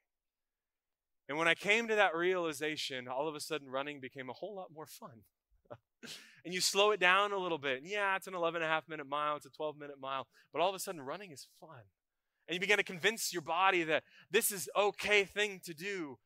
And 1.30 1.38
when 1.38 1.48
I 1.48 1.54
came 1.54 1.88
to 1.88 1.96
that 1.96 2.16
realization, 2.16 3.08
all 3.08 3.28
of 3.28 3.36
a 3.36 3.40
sudden 3.40 3.70
running 3.70 4.00
became 4.00 4.30
a 4.30 4.34
whole 4.34 4.56
lot 4.56 4.70
more 4.74 4.88
fun. 4.88 5.24
and 6.46 6.54
you 6.54 6.62
slow 6.62 6.92
it 6.92 7.00
down 7.00 7.32
a 7.32 7.38
little 7.38 7.58
bit. 7.58 7.82
Yeah, 7.84 8.16
it's 8.16 8.28
an 8.28 8.36
11 8.36 8.62
and 8.62 8.70
a 8.70 8.74
half 8.74 8.88
minute 8.90 9.08
mile, 9.08 9.36
it's 9.36 9.46
a 9.46 9.50
12 9.50 9.78
minute 9.78 10.00
mile, 10.00 10.28
but 10.52 10.62
all 10.62 10.70
of 10.70 10.76
a 10.76 10.80
sudden 10.80 11.02
running 11.02 11.32
is 11.32 11.48
fun. 11.60 11.84
And 12.48 12.56
you 12.56 12.60
begin 12.60 12.78
to 12.78 12.84
convince 12.84 13.32
your 13.32 13.42
body 13.42 13.84
that 13.84 14.04
this 14.30 14.52
is 14.52 14.70
okay 14.76 15.24
thing 15.24 15.62
to 15.64 15.74
do. 15.74 16.18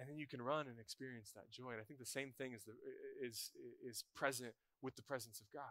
And 0.00 0.08
then 0.08 0.16
you 0.16 0.26
can 0.26 0.40
run 0.40 0.66
and 0.66 0.78
experience 0.80 1.30
that 1.34 1.50
joy. 1.50 1.72
And 1.72 1.80
I 1.80 1.84
think 1.84 2.00
the 2.00 2.06
same 2.06 2.32
thing 2.38 2.54
is, 2.54 2.64
the, 2.64 2.72
is, 3.22 3.50
is 3.86 4.02
present 4.16 4.54
with 4.80 4.96
the 4.96 5.02
presence 5.02 5.40
of 5.40 5.46
God. 5.52 5.64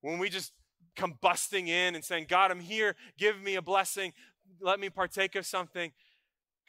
When 0.00 0.18
we 0.18 0.28
just 0.28 0.52
come 0.96 1.18
busting 1.20 1.68
in 1.68 1.94
and 1.94 2.04
saying, 2.04 2.26
God, 2.28 2.50
I'm 2.50 2.60
here, 2.60 2.96
give 3.16 3.40
me 3.40 3.54
a 3.54 3.62
blessing, 3.62 4.12
let 4.60 4.80
me 4.80 4.90
partake 4.90 5.36
of 5.36 5.46
something, 5.46 5.92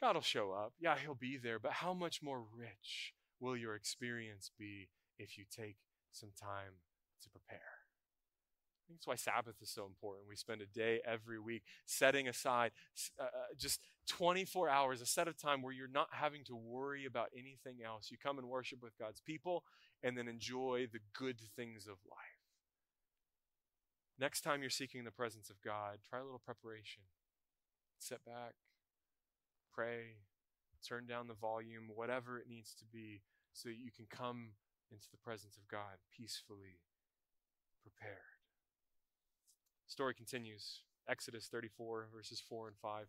God 0.00 0.14
will 0.14 0.22
show 0.22 0.52
up. 0.52 0.74
Yeah, 0.80 0.96
He'll 0.96 1.14
be 1.14 1.36
there, 1.36 1.58
but 1.58 1.72
how 1.72 1.92
much 1.92 2.22
more 2.22 2.40
rich 2.56 3.14
will 3.40 3.56
your 3.56 3.74
experience 3.74 4.52
be 4.56 4.88
if 5.18 5.36
you 5.36 5.44
take 5.50 5.76
some 6.12 6.30
time 6.40 6.80
to 7.22 7.30
prepare? 7.30 7.75
That's 8.88 9.06
why 9.06 9.16
Sabbath 9.16 9.56
is 9.60 9.70
so 9.70 9.84
important. 9.84 10.28
We 10.28 10.36
spend 10.36 10.60
a 10.60 10.66
day 10.66 11.00
every 11.04 11.38
week 11.40 11.62
setting 11.86 12.28
aside 12.28 12.70
uh, 13.18 13.24
uh, 13.24 13.28
just 13.58 13.80
24 14.08 14.68
hours, 14.68 15.00
a 15.00 15.06
set 15.06 15.28
of 15.28 15.36
time 15.36 15.62
where 15.62 15.72
you're 15.72 15.88
not 15.88 16.08
having 16.12 16.44
to 16.44 16.56
worry 16.56 17.04
about 17.04 17.28
anything 17.36 17.84
else. 17.84 18.10
You 18.10 18.16
come 18.18 18.38
and 18.38 18.48
worship 18.48 18.82
with 18.82 18.96
God's 18.98 19.20
people 19.20 19.64
and 20.02 20.16
then 20.16 20.28
enjoy 20.28 20.86
the 20.92 21.00
good 21.12 21.40
things 21.56 21.86
of 21.86 21.96
life. 22.08 22.18
Next 24.18 24.42
time 24.42 24.60
you're 24.60 24.70
seeking 24.70 25.04
the 25.04 25.10
presence 25.10 25.50
of 25.50 25.60
God, 25.62 25.98
try 26.08 26.20
a 26.20 26.24
little 26.24 26.40
preparation. 26.44 27.02
Sit 27.98 28.24
back, 28.24 28.54
pray, 29.74 30.16
turn 30.86 31.06
down 31.06 31.26
the 31.26 31.34
volume, 31.34 31.90
whatever 31.94 32.38
it 32.38 32.48
needs 32.48 32.74
to 32.78 32.84
be, 32.84 33.22
so 33.52 33.68
that 33.68 33.78
you 33.78 33.90
can 33.90 34.06
come 34.08 34.52
into 34.90 35.06
the 35.10 35.18
presence 35.18 35.56
of 35.56 35.68
God 35.68 35.98
peacefully 36.16 36.80
prepared. 37.82 38.35
Story 39.86 40.14
continues. 40.14 40.80
Exodus 41.08 41.46
34, 41.46 42.08
verses 42.14 42.42
4 42.48 42.68
and 42.68 42.76
5. 42.76 43.06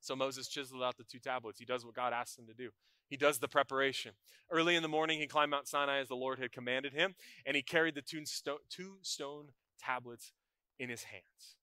So 0.00 0.16
Moses 0.16 0.48
chiseled 0.48 0.82
out 0.82 0.96
the 0.96 1.04
two 1.04 1.18
tablets. 1.18 1.58
He 1.58 1.64
does 1.64 1.84
what 1.84 1.94
God 1.94 2.12
asked 2.12 2.38
him 2.38 2.46
to 2.46 2.54
do. 2.54 2.70
He 3.08 3.16
does 3.16 3.38
the 3.38 3.48
preparation. 3.48 4.12
Early 4.50 4.74
in 4.74 4.82
the 4.82 4.88
morning, 4.88 5.20
he 5.20 5.26
climbed 5.26 5.50
Mount 5.50 5.68
Sinai 5.68 5.98
as 5.98 6.08
the 6.08 6.16
Lord 6.16 6.38
had 6.38 6.50
commanded 6.50 6.94
him, 6.94 7.14
and 7.44 7.54
he 7.54 7.62
carried 7.62 7.94
the 7.94 8.02
two, 8.02 8.24
two 8.70 8.96
stone 9.02 9.48
tablets 9.78 10.32
in 10.78 10.88
his 10.88 11.04
hands. 11.04 11.56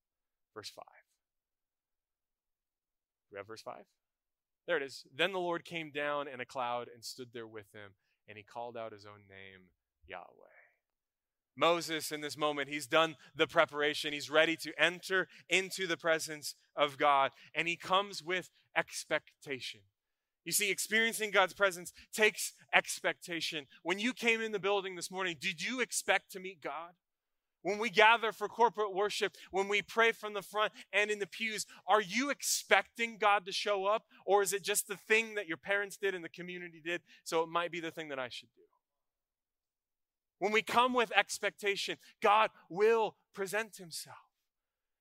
Verse 0.53 0.69
5. 0.69 0.85
Do 3.29 3.35
we 3.35 3.37
have 3.37 3.47
verse 3.47 3.61
5? 3.61 3.83
There 4.67 4.77
it 4.77 4.83
is. 4.83 5.05
Then 5.13 5.33
the 5.33 5.39
Lord 5.39 5.65
came 5.65 5.89
down 5.89 6.27
in 6.27 6.39
a 6.39 6.45
cloud 6.45 6.87
and 6.93 7.03
stood 7.03 7.29
there 7.33 7.47
with 7.47 7.71
him, 7.73 7.93
and 8.27 8.37
he 8.37 8.43
called 8.43 8.77
out 8.77 8.93
his 8.93 9.05
own 9.05 9.23
name, 9.27 9.69
Yahweh. 10.07 10.58
Moses, 11.59 12.11
in 12.11 12.21
this 12.21 12.37
moment, 12.37 12.69
he's 12.69 12.87
done 12.87 13.17
the 13.35 13.45
preparation. 13.45 14.13
He's 14.13 14.29
ready 14.29 14.55
to 14.57 14.71
enter 14.81 15.27
into 15.49 15.85
the 15.85 15.97
presence 15.97 16.55
of 16.75 16.97
God, 16.97 17.31
and 17.53 17.67
he 17.67 17.75
comes 17.75 18.23
with 18.23 18.49
expectation. 18.75 19.81
You 20.45 20.53
see, 20.53 20.71
experiencing 20.71 21.31
God's 21.31 21.53
presence 21.53 21.91
takes 22.13 22.53
expectation. 22.73 23.67
When 23.83 23.99
you 23.99 24.13
came 24.13 24.41
in 24.41 24.53
the 24.53 24.59
building 24.59 24.95
this 24.95 25.11
morning, 25.11 25.35
did 25.39 25.61
you 25.61 25.81
expect 25.81 26.31
to 26.31 26.39
meet 26.39 26.61
God? 26.61 26.93
When 27.61 27.77
we 27.77 27.89
gather 27.89 28.31
for 28.31 28.47
corporate 28.47 28.95
worship, 28.95 29.35
when 29.51 29.67
we 29.67 29.81
pray 29.81 30.13
from 30.13 30.33
the 30.33 30.41
front 30.41 30.71
and 30.93 31.11
in 31.11 31.19
the 31.19 31.27
pews, 31.27 31.65
are 31.85 31.99
you 32.01 32.29
expecting 32.29 33.17
God 33.17 33.45
to 33.45 33.51
show 33.51 33.85
up? 33.85 34.03
Or 34.25 34.41
is 34.41 34.53
it 34.53 34.63
just 34.63 34.87
the 34.87 34.95
thing 34.95 35.35
that 35.35 35.47
your 35.47 35.57
parents 35.57 35.97
did 35.97 36.15
and 36.15 36.23
the 36.23 36.29
community 36.29 36.81
did, 36.83 37.01
so 37.25 37.43
it 37.43 37.49
might 37.49 37.69
be 37.71 37.81
the 37.81 37.91
thing 37.91 38.07
that 38.09 38.19
I 38.19 38.29
should 38.29 38.49
do? 38.55 38.61
When 40.39 40.51
we 40.51 40.61
come 40.61 40.93
with 40.93 41.11
expectation, 41.15 41.97
God 42.21 42.49
will 42.69 43.15
present 43.33 43.77
himself. 43.77 44.17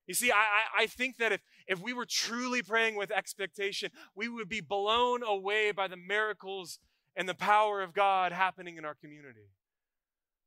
You 0.07 0.13
see, 0.15 0.31
I, 0.31 0.83
I 0.83 0.87
think 0.87 1.17
that 1.17 1.31
if, 1.31 1.41
if 1.67 1.79
we 1.79 1.93
were 1.93 2.05
truly 2.05 2.63
praying 2.63 2.95
with 2.95 3.11
expectation, 3.11 3.91
we 4.15 4.27
would 4.27 4.49
be 4.49 4.61
blown 4.61 5.21
away 5.23 5.71
by 5.71 5.87
the 5.87 5.97
miracles 5.97 6.79
and 7.15 7.29
the 7.29 7.35
power 7.35 7.81
of 7.81 7.93
God 7.93 8.31
happening 8.31 8.77
in 8.77 8.85
our 8.85 8.95
community. 8.95 9.51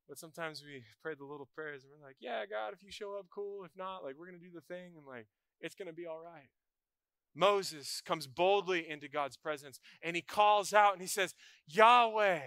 But 0.09 0.19
sometimes 0.19 0.63
we 0.65 0.83
pray 1.01 1.15
the 1.15 1.25
little 1.25 1.49
prayers 1.55 1.85
and 1.85 1.93
we're 1.93 2.05
like, 2.05 2.17
yeah, 2.19 2.45
God, 2.45 2.73
if 2.73 2.83
you 2.83 2.91
show 2.91 3.17
up, 3.19 3.27
cool. 3.31 3.65
If 3.65 3.71
not, 3.77 4.03
like, 4.03 4.17
we're 4.19 4.27
going 4.27 4.39
to 4.39 4.45
do 4.45 4.53
the 4.53 4.61
thing 4.63 4.95
and, 4.97 5.07
like, 5.07 5.27
it's 5.61 5.77
going 5.77 5.87
to 5.87 5.95
be 5.95 6.07
all 6.07 6.21
right. 6.23 6.51
Moses 7.35 8.03
comes 8.05 8.27
boldly 8.27 8.89
into 8.89 9.09
God's 9.09 9.37
presence 9.37 9.81
and 10.03 10.17
he 10.17 10.23
calls 10.23 10.75
out 10.75 10.93
and 10.93 11.01
he 11.01 11.09
says, 11.09 11.35
Yahweh. 11.67 12.41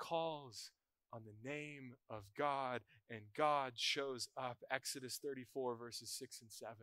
Calls 0.00 0.70
on 1.12 1.22
the 1.24 1.48
name 1.48 1.92
of 2.08 2.22
God, 2.36 2.80
and 3.10 3.20
God 3.36 3.72
shows 3.76 4.28
up. 4.36 4.58
Exodus 4.70 5.20
34, 5.22 5.76
verses 5.76 6.10
6 6.10 6.40
and 6.40 6.50
7. 6.50 6.74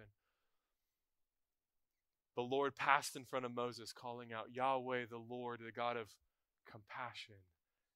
The 2.36 2.44
Lord 2.44 2.76
passed 2.76 3.16
in 3.16 3.26
front 3.26 3.46
of 3.46 3.56
Moses, 3.56 3.92
calling 3.92 4.32
out, 4.32 4.54
Yahweh, 4.54 5.06
the 5.10 5.18
Lord, 5.18 5.60
the 5.66 5.72
God 5.72 5.98
of 5.98 6.14
compassion 6.70 7.36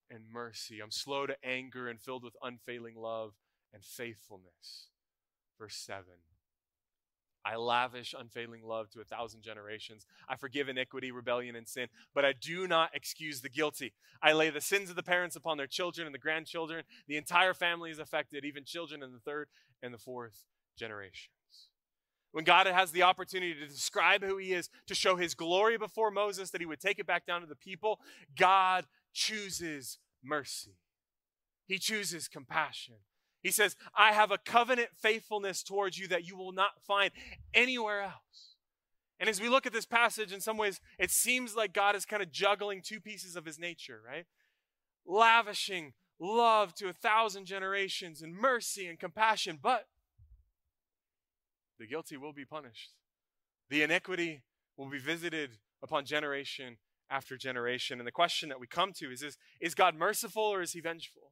and 0.09 0.23
mercy. 0.31 0.79
I'm 0.81 0.91
slow 0.91 1.27
to 1.27 1.35
anger 1.43 1.87
and 1.87 2.01
filled 2.01 2.23
with 2.23 2.33
unfailing 2.41 2.95
love 2.95 3.33
and 3.73 3.83
faithfulness. 3.83 4.87
Verse 5.59 5.75
7. 5.75 6.03
I 7.43 7.55
lavish 7.55 8.13
unfailing 8.17 8.63
love 8.63 8.89
to 8.91 9.01
a 9.01 9.03
thousand 9.03 9.41
generations. 9.41 10.05
I 10.29 10.35
forgive 10.35 10.69
iniquity, 10.69 11.11
rebellion, 11.11 11.55
and 11.55 11.67
sin, 11.67 11.87
but 12.13 12.23
I 12.25 12.33
do 12.33 12.67
not 12.67 12.91
excuse 12.93 13.41
the 13.41 13.49
guilty. 13.49 13.93
I 14.21 14.33
lay 14.33 14.49
the 14.49 14.61
sins 14.61 14.89
of 14.89 14.95
the 14.95 15.03
parents 15.03 15.35
upon 15.35 15.57
their 15.57 15.67
children 15.67 16.05
and 16.05 16.13
the 16.13 16.19
grandchildren. 16.19 16.83
The 17.07 17.17
entire 17.17 17.53
family 17.53 17.89
is 17.89 17.99
affected, 17.99 18.45
even 18.45 18.63
children 18.63 19.01
in 19.01 19.11
the 19.11 19.19
third 19.19 19.47
and 19.81 19.93
the 19.93 19.97
fourth 19.97 20.45
generations. 20.77 21.29
When 22.31 22.45
God 22.45 22.65
has 22.67 22.91
the 22.91 23.03
opportunity 23.03 23.53
to 23.55 23.67
describe 23.67 24.23
who 24.23 24.37
He 24.37 24.53
is, 24.53 24.69
to 24.87 24.95
show 24.95 25.15
His 25.15 25.33
glory 25.33 25.77
before 25.77 26.11
Moses, 26.11 26.51
that 26.51 26.61
He 26.61 26.67
would 26.67 26.79
take 26.79 26.99
it 26.99 27.07
back 27.07 27.25
down 27.25 27.41
to 27.41 27.47
the 27.47 27.55
people, 27.55 27.99
God 28.37 28.85
chooses 29.13 29.97
mercy. 30.23 30.77
He 31.67 31.77
chooses 31.77 32.27
compassion. 32.27 32.95
He 33.41 33.51
says, 33.51 33.75
I 33.97 34.13
have 34.13 34.31
a 34.31 34.37
covenant 34.37 34.89
faithfulness 34.95 35.63
towards 35.63 35.97
you 35.97 36.07
that 36.09 36.27
you 36.27 36.37
will 36.37 36.51
not 36.51 36.81
find 36.85 37.11
anywhere 37.53 38.01
else. 38.01 38.55
And 39.19 39.29
as 39.29 39.41
we 39.41 39.49
look 39.49 39.65
at 39.65 39.73
this 39.73 39.85
passage, 39.85 40.31
in 40.31 40.41
some 40.41 40.57
ways, 40.57 40.79
it 40.97 41.11
seems 41.11 41.55
like 41.55 41.73
God 41.73 41.95
is 41.95 42.05
kind 42.05 42.23
of 42.23 42.31
juggling 42.31 42.81
two 42.81 42.99
pieces 42.99 43.35
of 43.35 43.45
his 43.45 43.59
nature, 43.59 44.01
right? 44.05 44.25
Lavishing 45.05 45.93
love 46.19 46.73
to 46.75 46.87
a 46.87 46.93
thousand 46.93 47.45
generations 47.45 48.21
and 48.21 48.35
mercy 48.35 48.87
and 48.87 48.99
compassion, 48.99 49.57
but 49.61 49.87
the 51.79 51.87
guilty 51.87 52.17
will 52.17 52.33
be 52.33 52.45
punished. 52.45 52.91
The 53.69 53.81
iniquity 53.81 54.43
will 54.77 54.89
be 54.89 54.99
visited 54.99 55.51
upon 55.81 56.05
generation 56.05 56.77
after 57.09 57.37
generation. 57.37 57.99
And 57.99 58.07
the 58.07 58.11
question 58.11 58.49
that 58.49 58.59
we 58.59 58.67
come 58.67 58.93
to 58.93 59.11
is, 59.11 59.23
is, 59.23 59.37
is 59.59 59.73
God 59.73 59.95
merciful 59.95 60.43
or 60.43 60.61
is 60.61 60.73
he 60.73 60.79
vengeful? 60.79 61.31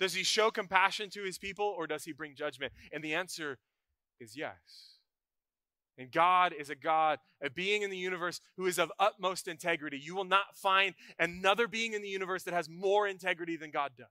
Does 0.00 0.14
he 0.14 0.24
show 0.24 0.50
compassion 0.50 1.10
to 1.10 1.22
his 1.22 1.38
people 1.38 1.66
or 1.66 1.86
does 1.86 2.04
he 2.04 2.12
bring 2.12 2.34
judgment? 2.34 2.72
And 2.90 3.04
the 3.04 3.14
answer 3.14 3.58
is 4.18 4.36
yes. 4.36 4.96
And 5.98 6.10
God 6.10 6.54
is 6.58 6.70
a 6.70 6.74
God, 6.74 7.18
a 7.42 7.50
being 7.50 7.82
in 7.82 7.90
the 7.90 7.96
universe 7.98 8.40
who 8.56 8.64
is 8.64 8.78
of 8.78 8.90
utmost 8.98 9.46
integrity. 9.46 9.98
You 10.02 10.16
will 10.16 10.24
not 10.24 10.56
find 10.56 10.94
another 11.18 11.68
being 11.68 11.92
in 11.92 12.00
the 12.00 12.08
universe 12.08 12.44
that 12.44 12.54
has 12.54 12.70
more 12.70 13.06
integrity 13.06 13.56
than 13.56 13.70
God 13.70 13.92
does. 13.98 14.06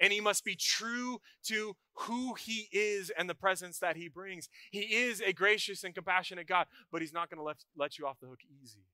And 0.00 0.12
he 0.12 0.20
must 0.20 0.44
be 0.44 0.54
true 0.54 1.20
to 1.46 1.74
who 1.94 2.34
he 2.34 2.68
is 2.72 3.10
and 3.10 3.28
the 3.28 3.34
presence 3.34 3.78
that 3.80 3.96
he 3.96 4.08
brings. 4.08 4.48
He 4.70 4.80
is 4.80 5.20
a 5.20 5.32
gracious 5.32 5.82
and 5.82 5.94
compassionate 5.94 6.46
God, 6.46 6.66
but 6.92 7.00
he's 7.00 7.12
not 7.12 7.28
going 7.28 7.38
to 7.38 7.44
let, 7.44 7.56
let 7.76 7.98
you 7.98 8.06
off 8.06 8.20
the 8.20 8.28
hook 8.28 8.40
easy. 8.62 8.86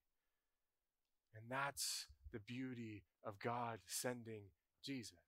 And 1.34 1.44
that's 1.50 2.06
the 2.32 2.40
beauty 2.40 3.04
of 3.24 3.38
God 3.38 3.78
sending 3.86 4.42
Jesus. 4.82 5.27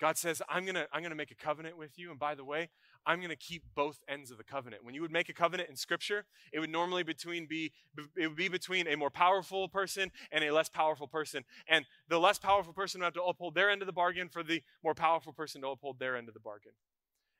God 0.00 0.16
says, 0.16 0.40
I'm 0.48 0.64
going 0.64 0.76
to 0.76 0.86
I'm 0.92 1.00
going 1.00 1.10
to 1.10 1.16
make 1.16 1.30
a 1.30 1.34
covenant 1.34 1.76
with 1.76 1.98
you. 1.98 2.10
And 2.10 2.18
by 2.18 2.34
the 2.34 2.44
way, 2.44 2.68
I'm 3.04 3.18
going 3.18 3.30
to 3.30 3.36
keep 3.36 3.64
both 3.74 4.00
ends 4.08 4.30
of 4.30 4.38
the 4.38 4.44
covenant. 4.44 4.84
When 4.84 4.94
you 4.94 5.02
would 5.02 5.10
make 5.10 5.28
a 5.28 5.32
covenant 5.32 5.68
in 5.68 5.76
scripture, 5.76 6.24
it 6.52 6.60
would 6.60 6.70
normally 6.70 7.02
between 7.02 7.46
be 7.46 7.72
it 8.16 8.28
would 8.28 8.36
be 8.36 8.48
between 8.48 8.86
a 8.86 8.96
more 8.96 9.10
powerful 9.10 9.68
person 9.68 10.10
and 10.30 10.44
a 10.44 10.52
less 10.52 10.68
powerful 10.68 11.08
person. 11.08 11.44
And 11.68 11.84
the 12.08 12.18
less 12.18 12.38
powerful 12.38 12.72
person 12.72 13.00
would 13.00 13.06
have 13.06 13.14
to 13.14 13.22
uphold 13.22 13.54
their 13.54 13.70
end 13.70 13.82
of 13.82 13.86
the 13.86 13.92
bargain 13.92 14.28
for 14.28 14.42
the 14.42 14.62
more 14.84 14.94
powerful 14.94 15.32
person 15.32 15.62
to 15.62 15.68
uphold 15.68 15.98
their 15.98 16.16
end 16.16 16.28
of 16.28 16.34
the 16.34 16.40
bargain. 16.40 16.72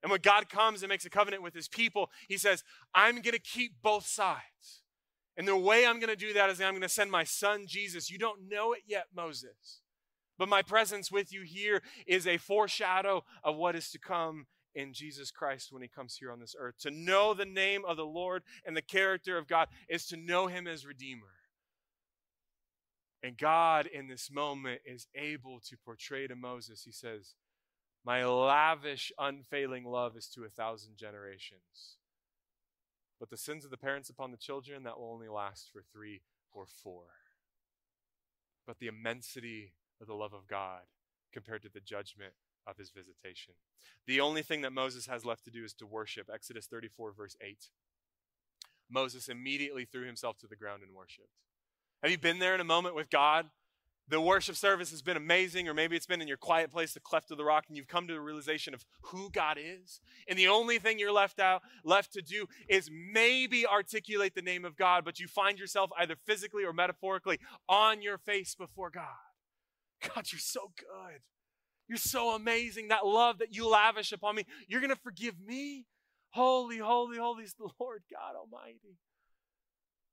And 0.02 0.10
when 0.10 0.20
God 0.20 0.48
comes 0.48 0.82
and 0.82 0.88
makes 0.88 1.04
a 1.04 1.10
covenant 1.10 1.42
with 1.42 1.54
his 1.54 1.68
people, 1.68 2.10
he 2.28 2.36
says, 2.36 2.62
I'm 2.94 3.16
going 3.16 3.34
to 3.34 3.40
keep 3.40 3.82
both 3.82 4.06
sides. 4.06 4.82
And 5.36 5.46
the 5.46 5.56
way 5.56 5.86
I'm 5.86 6.00
going 6.00 6.10
to 6.10 6.16
do 6.16 6.32
that 6.32 6.50
is 6.50 6.60
I'm 6.60 6.72
going 6.72 6.82
to 6.82 6.88
send 6.88 7.10
my 7.10 7.24
son 7.24 7.64
Jesus. 7.66 8.10
You 8.10 8.18
don't 8.18 8.48
know 8.48 8.72
it 8.72 8.82
yet, 8.86 9.06
Moses. 9.14 9.82
But 10.38 10.48
my 10.48 10.62
presence 10.62 11.10
with 11.10 11.32
you 11.32 11.42
here 11.42 11.82
is 12.06 12.26
a 12.26 12.38
foreshadow 12.38 13.24
of 13.42 13.56
what 13.56 13.74
is 13.74 13.90
to 13.90 13.98
come 13.98 14.46
in 14.74 14.92
Jesus 14.92 15.30
Christ 15.32 15.72
when 15.72 15.82
he 15.82 15.88
comes 15.88 16.16
here 16.16 16.30
on 16.30 16.38
this 16.38 16.54
earth. 16.58 16.76
To 16.80 16.90
know 16.90 17.34
the 17.34 17.44
name 17.44 17.82
of 17.86 17.96
the 17.96 18.06
Lord 18.06 18.44
and 18.64 18.76
the 18.76 18.82
character 18.82 19.36
of 19.36 19.48
God 19.48 19.68
is 19.88 20.06
to 20.06 20.16
know 20.16 20.46
him 20.46 20.66
as 20.66 20.86
Redeemer. 20.86 21.26
And 23.22 23.36
God, 23.36 23.86
in 23.86 24.06
this 24.06 24.30
moment, 24.30 24.82
is 24.86 25.08
able 25.16 25.58
to 25.68 25.76
portray 25.76 26.28
to 26.28 26.36
Moses, 26.36 26.84
he 26.84 26.92
says, 26.92 27.34
My 28.04 28.24
lavish, 28.24 29.10
unfailing 29.18 29.84
love 29.84 30.16
is 30.16 30.28
to 30.28 30.44
a 30.44 30.48
thousand 30.48 30.96
generations. 30.96 31.96
But 33.18 33.30
the 33.30 33.36
sins 33.36 33.64
of 33.64 33.72
the 33.72 33.76
parents 33.76 34.08
upon 34.08 34.30
the 34.30 34.36
children, 34.36 34.84
that 34.84 35.00
will 35.00 35.10
only 35.10 35.28
last 35.28 35.70
for 35.72 35.82
three 35.92 36.20
or 36.52 36.66
four. 36.66 37.02
But 38.64 38.78
the 38.78 38.86
immensity 38.86 39.72
of 40.00 40.06
the 40.06 40.14
love 40.14 40.32
of 40.32 40.46
God 40.46 40.82
compared 41.32 41.62
to 41.62 41.68
the 41.68 41.80
judgment 41.80 42.32
of 42.66 42.76
his 42.76 42.90
visitation. 42.90 43.54
The 44.06 44.20
only 44.20 44.42
thing 44.42 44.62
that 44.62 44.72
Moses 44.72 45.06
has 45.06 45.24
left 45.24 45.44
to 45.44 45.50
do 45.50 45.64
is 45.64 45.72
to 45.74 45.86
worship. 45.86 46.28
Exodus 46.32 46.66
34, 46.66 47.12
verse 47.12 47.36
8. 47.40 47.68
Moses 48.90 49.28
immediately 49.28 49.84
threw 49.84 50.06
himself 50.06 50.38
to 50.38 50.46
the 50.46 50.56
ground 50.56 50.82
and 50.82 50.94
worshiped. 50.94 51.28
Have 52.02 52.10
you 52.10 52.18
been 52.18 52.38
there 52.38 52.54
in 52.54 52.60
a 52.60 52.64
moment 52.64 52.94
with 52.94 53.10
God? 53.10 53.46
The 54.10 54.20
worship 54.20 54.56
service 54.56 54.90
has 54.90 55.02
been 55.02 55.18
amazing, 55.18 55.68
or 55.68 55.74
maybe 55.74 55.94
it's 55.94 56.06
been 56.06 56.22
in 56.22 56.28
your 56.28 56.38
quiet 56.38 56.72
place, 56.72 56.94
the 56.94 57.00
cleft 57.00 57.30
of 57.30 57.36
the 57.36 57.44
rock, 57.44 57.64
and 57.68 57.76
you've 57.76 57.88
come 57.88 58.06
to 58.06 58.14
the 58.14 58.20
realization 58.20 58.72
of 58.72 58.86
who 59.02 59.28
God 59.30 59.58
is. 59.60 60.00
And 60.26 60.38
the 60.38 60.48
only 60.48 60.78
thing 60.78 60.98
you're 60.98 61.12
left 61.12 61.38
out, 61.38 61.60
left 61.84 62.14
to 62.14 62.22
do 62.22 62.46
is 62.68 62.90
maybe 62.90 63.66
articulate 63.66 64.34
the 64.34 64.40
name 64.40 64.64
of 64.64 64.76
God, 64.76 65.04
but 65.04 65.20
you 65.20 65.28
find 65.28 65.58
yourself 65.58 65.90
either 65.98 66.16
physically 66.24 66.64
or 66.64 66.72
metaphorically 66.72 67.38
on 67.68 68.00
your 68.00 68.16
face 68.16 68.54
before 68.54 68.88
God. 68.88 69.27
God, 70.02 70.26
you're 70.30 70.38
so 70.38 70.72
good. 70.78 71.20
You're 71.88 71.98
so 71.98 72.34
amazing. 72.34 72.88
That 72.88 73.06
love 73.06 73.38
that 73.38 73.54
you 73.54 73.68
lavish 73.68 74.12
upon 74.12 74.36
me, 74.36 74.44
you're 74.68 74.80
going 74.80 74.94
to 74.94 75.00
forgive 75.00 75.34
me. 75.44 75.86
Holy, 76.30 76.78
holy, 76.78 77.18
holy 77.18 77.44
is 77.44 77.54
the 77.54 77.68
Lord 77.80 78.02
God 78.12 78.36
Almighty. 78.36 78.98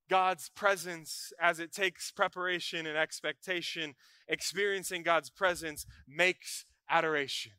God's 0.10 0.50
presence, 0.50 1.34
as 1.42 1.60
it 1.60 1.74
takes 1.74 2.12
preparation 2.12 2.86
and 2.86 2.98
expectation, 2.98 3.96
experiencing 4.28 5.04
God's 5.04 5.30
presence 5.30 5.86
makes 6.08 6.66
adoration. 6.90 7.54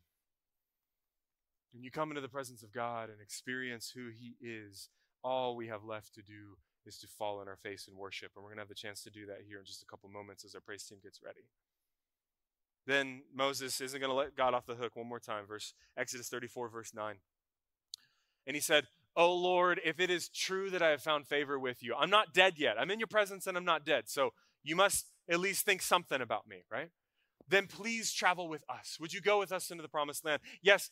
When 1.73 1.83
you 1.83 1.91
come 1.91 2.11
into 2.11 2.21
the 2.21 2.29
presence 2.29 2.62
of 2.62 2.73
God 2.73 3.11
and 3.11 3.21
experience 3.21 3.93
who 3.95 4.09
He 4.09 4.37
is, 4.41 4.89
all 5.23 5.57
we 5.57 5.67
have 5.67 5.85
left 5.85 6.15
to 6.15 6.23
do 6.23 6.57
is 6.87 6.99
to 6.99 7.09
fall 7.09 7.41
on 7.41 7.49
our 7.49 7.57
face 7.57 7.89
and 7.89 7.97
worship. 7.97 8.31
And 8.37 8.45
we're 8.45 8.51
going 8.51 8.59
to 8.59 8.62
have 8.62 8.69
the 8.69 8.75
chance 8.75 9.03
to 9.03 9.11
do 9.11 9.27
that 9.27 9.43
here 9.47 9.59
in 9.59 9.65
just 9.65 9.83
a 9.83 9.87
couple 9.87 10.09
moments 10.09 10.45
as 10.45 10.55
our 10.55 10.61
praise 10.61 10.85
team 10.85 10.99
gets 11.03 11.21
ready 11.23 11.43
then 12.87 13.22
Moses 13.35 13.81
isn't 13.81 14.01
going 14.01 14.11
to 14.11 14.16
let 14.16 14.37
God 14.37 14.55
off 14.55 14.66
the 14.66 14.75
hook 14.75 14.94
one 14.94 15.09
more 15.09 15.20
time. 15.20 15.46
Verse 15.46 15.75
Exodus 15.96 16.29
34, 16.29 16.68
verse 16.68 16.94
9. 16.94 17.16
And 18.46 18.55
he 18.55 18.61
said, 18.61 18.85
Oh 19.16 19.35
Lord, 19.35 19.81
if 19.85 19.99
it 19.99 20.11
is 20.11 20.29
true 20.29 20.70
that 20.70 20.83
I 20.83 20.90
have 20.90 21.03
found 21.03 21.27
favor 21.27 21.59
with 21.59 21.83
you, 21.83 21.94
I'm 21.99 22.11
not 22.11 22.35
dead 22.35 22.55
yet. 22.59 22.77
I'm 22.79 22.90
in 22.90 23.01
your 23.01 23.07
presence 23.07 23.46
and 23.46 23.57
I'm 23.57 23.64
not 23.64 23.85
dead. 23.85 24.05
So 24.07 24.31
you 24.62 24.77
must 24.77 25.07
at 25.29 25.40
least 25.40 25.64
think 25.64 25.83
something 25.83 26.20
about 26.20 26.46
me, 26.46 26.64
right? 26.70 26.90
Then 27.49 27.66
please 27.66 28.12
travel 28.12 28.49
with 28.49 28.62
us. 28.68 28.99
Would 29.01 29.12
you 29.12 29.20
go 29.20 29.38
with 29.38 29.53
us 29.53 29.70
into 29.70 29.83
the 29.83 29.88
promised 29.88 30.25
land? 30.25 30.42
Yes. 30.62 30.90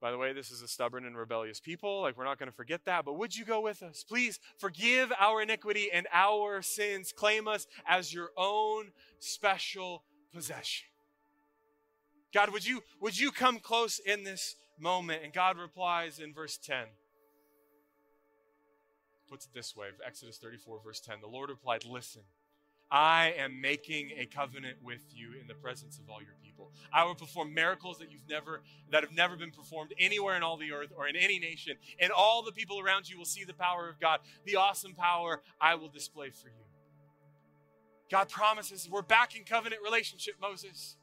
By 0.00 0.10
the 0.10 0.18
way, 0.18 0.32
this 0.32 0.50
is 0.50 0.60
a 0.60 0.68
stubborn 0.68 1.06
and 1.06 1.16
rebellious 1.16 1.60
people. 1.60 2.02
Like, 2.02 2.18
we're 2.18 2.24
not 2.24 2.38
going 2.38 2.50
to 2.50 2.54
forget 2.54 2.84
that. 2.84 3.04
But 3.04 3.14
would 3.14 3.34
you 3.34 3.44
go 3.44 3.60
with 3.60 3.82
us? 3.82 4.04
Please 4.06 4.38
forgive 4.58 5.10
our 5.18 5.40
iniquity 5.40 5.88
and 5.90 6.06
our 6.12 6.60
sins. 6.62 7.12
Claim 7.16 7.48
us 7.48 7.66
as 7.86 8.12
your 8.12 8.30
own 8.36 8.90
special 9.18 10.04
possession. 10.32 10.88
God, 12.34 12.52
would 12.52 12.66
you, 12.66 12.82
would 13.00 13.18
you 13.18 13.30
come 13.30 13.60
close 13.60 14.00
in 14.00 14.24
this 14.24 14.56
moment? 14.78 15.22
And 15.22 15.32
God 15.32 15.56
replies 15.56 16.18
in 16.18 16.34
verse 16.34 16.58
10. 16.58 16.86
Puts 19.30 19.46
it 19.46 19.52
this 19.54 19.74
way 19.76 19.86
Exodus 20.04 20.36
34, 20.38 20.80
verse 20.84 21.00
10. 21.00 21.20
The 21.20 21.28
Lord 21.28 21.48
replied, 21.48 21.84
Listen, 21.84 22.22
I 22.90 23.34
am 23.38 23.60
making 23.60 24.10
a 24.18 24.26
covenant 24.26 24.78
with 24.82 25.00
you 25.14 25.32
in 25.40 25.46
the 25.46 25.54
presence 25.54 25.98
of 25.98 26.10
all 26.10 26.20
your 26.20 26.34
people. 26.42 26.72
I 26.92 27.04
will 27.04 27.14
perform 27.14 27.54
miracles 27.54 27.98
that 27.98 28.10
you've 28.10 28.28
never 28.28 28.62
that 28.90 29.02
have 29.02 29.14
never 29.14 29.36
been 29.36 29.50
performed 29.50 29.94
anywhere 29.98 30.36
in 30.36 30.42
all 30.42 30.56
the 30.56 30.72
earth 30.72 30.92
or 30.96 31.06
in 31.06 31.16
any 31.16 31.38
nation. 31.38 31.76
And 32.00 32.10
all 32.10 32.42
the 32.42 32.52
people 32.52 32.80
around 32.80 33.08
you 33.08 33.16
will 33.16 33.24
see 33.24 33.44
the 33.44 33.54
power 33.54 33.88
of 33.88 34.00
God, 34.00 34.20
the 34.44 34.56
awesome 34.56 34.94
power 34.94 35.40
I 35.60 35.76
will 35.76 35.88
display 35.88 36.30
for 36.30 36.48
you. 36.48 36.64
God 38.10 38.28
promises 38.28 38.88
we're 38.90 39.02
back 39.02 39.36
in 39.36 39.44
covenant 39.44 39.82
relationship, 39.82 40.34
Moses. 40.40 40.96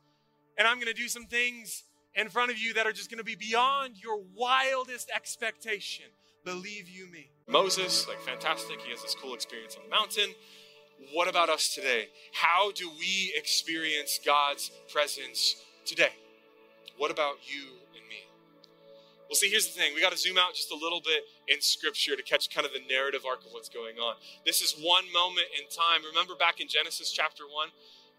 And 0.58 0.68
I'm 0.68 0.76
going 0.76 0.88
to 0.88 0.94
do 0.94 1.08
some 1.08 1.26
things 1.26 1.84
in 2.16 2.30
front 2.30 2.52
of 2.52 2.58
you 2.58 2.74
that 2.74 2.86
are 2.86 2.92
just 2.92 3.10
going 3.10 3.20
to 3.20 3.24
be 3.24 3.36
beyond 3.36 4.02
your 4.02 4.22
wildest 4.36 5.10
expectation. 5.16 6.06
Believe 6.44 6.90
you 6.90 7.08
me. 7.12 7.30
Moses, 7.48 8.08
like 8.08 8.20
fantastic. 8.22 8.82
He 8.82 8.92
has 8.92 9.02
this 9.02 9.16
cool 9.16 9.34
experience 9.34 9.76
on 9.76 9.84
the 9.84 9.90
mountain. 9.90 10.34
What 11.14 11.28
about 11.28 11.50
us 11.50 11.74
today? 11.74 12.10
How 12.34 12.72
do 12.72 12.90
we 12.90 13.34
experience 13.36 14.20
God's 14.24 14.72
presence 14.92 15.56
today? 15.86 16.14
What 16.98 17.12
about 17.12 17.38
you 17.42 17.64
and 17.98 18.08
me? 18.08 18.28
Well, 19.28 19.36
see, 19.36 19.50
here's 19.50 19.68
the 19.68 19.80
thing. 19.80 19.94
We 19.96 20.02
got 20.02 20.12
to 20.12 20.18
zoom 20.18 20.38
out 20.38 20.54
just 20.54 20.72
a 20.72 20.76
little 20.76 21.02
bit 21.02 21.24
in 21.48 21.62
Scripture 21.62 22.16
to 22.16 22.22
catch 22.22 22.54
kind 22.54 22.68
of 22.68 22.74
the 22.74 22.82
narrative 22.90 23.22
arc 23.26 23.46
of 23.46 23.52
what's 23.52 23.70
going 23.70 23.98
on. 23.98 24.16
This 24.46 24.62
is 24.62 24.76
one 24.80 25.06
moment 25.12 25.48
in 25.58 25.68
time. 25.70 26.02
Remember 26.06 26.36
back 26.36 26.60
in 26.60 26.68
Genesis 26.68 27.12
chapter 27.12 27.44
1? 27.50 27.70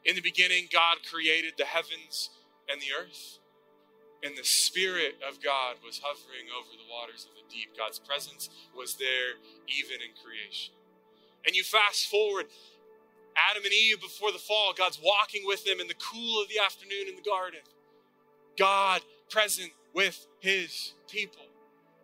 In 0.05 0.15
the 0.15 0.21
beginning, 0.21 0.69
God 0.73 0.99
created 1.11 1.55
the 1.57 1.65
heavens 1.65 2.31
and 2.69 2.81
the 2.81 2.93
earth. 2.99 3.39
And 4.25 4.37
the 4.37 4.45
Spirit 4.45 5.19
of 5.29 5.43
God 5.43 5.77
was 5.85 6.01
hovering 6.03 6.47
over 6.55 6.71
the 6.71 6.91
waters 6.91 7.27
of 7.27 7.35
the 7.35 7.43
deep. 7.53 7.77
God's 7.77 7.99
presence 7.99 8.51
was 8.77 8.95
there 8.95 9.39
even 9.67 9.99
in 9.99 10.15
creation. 10.23 10.75
And 11.45 11.57
you 11.57 11.65
fast 11.65 12.07
forward, 12.07 12.47
Adam 13.35 13.65
and 13.65 13.73
Eve 13.73 14.01
before 14.01 14.31
the 14.31 14.39
fall, 14.39 14.75
God's 14.77 15.01
walking 15.03 15.43
with 15.45 15.65
them 15.65 15.81
in 15.81 15.89
the 15.89 15.99
cool 15.99 16.41
of 16.41 16.49
the 16.49 16.63
afternoon 16.65 17.09
in 17.09 17.17
the 17.17 17.29
garden. 17.29 17.61
God 18.57 19.03
present 19.29 19.73
with 19.95 20.27
his 20.41 20.95
people. 21.09 21.47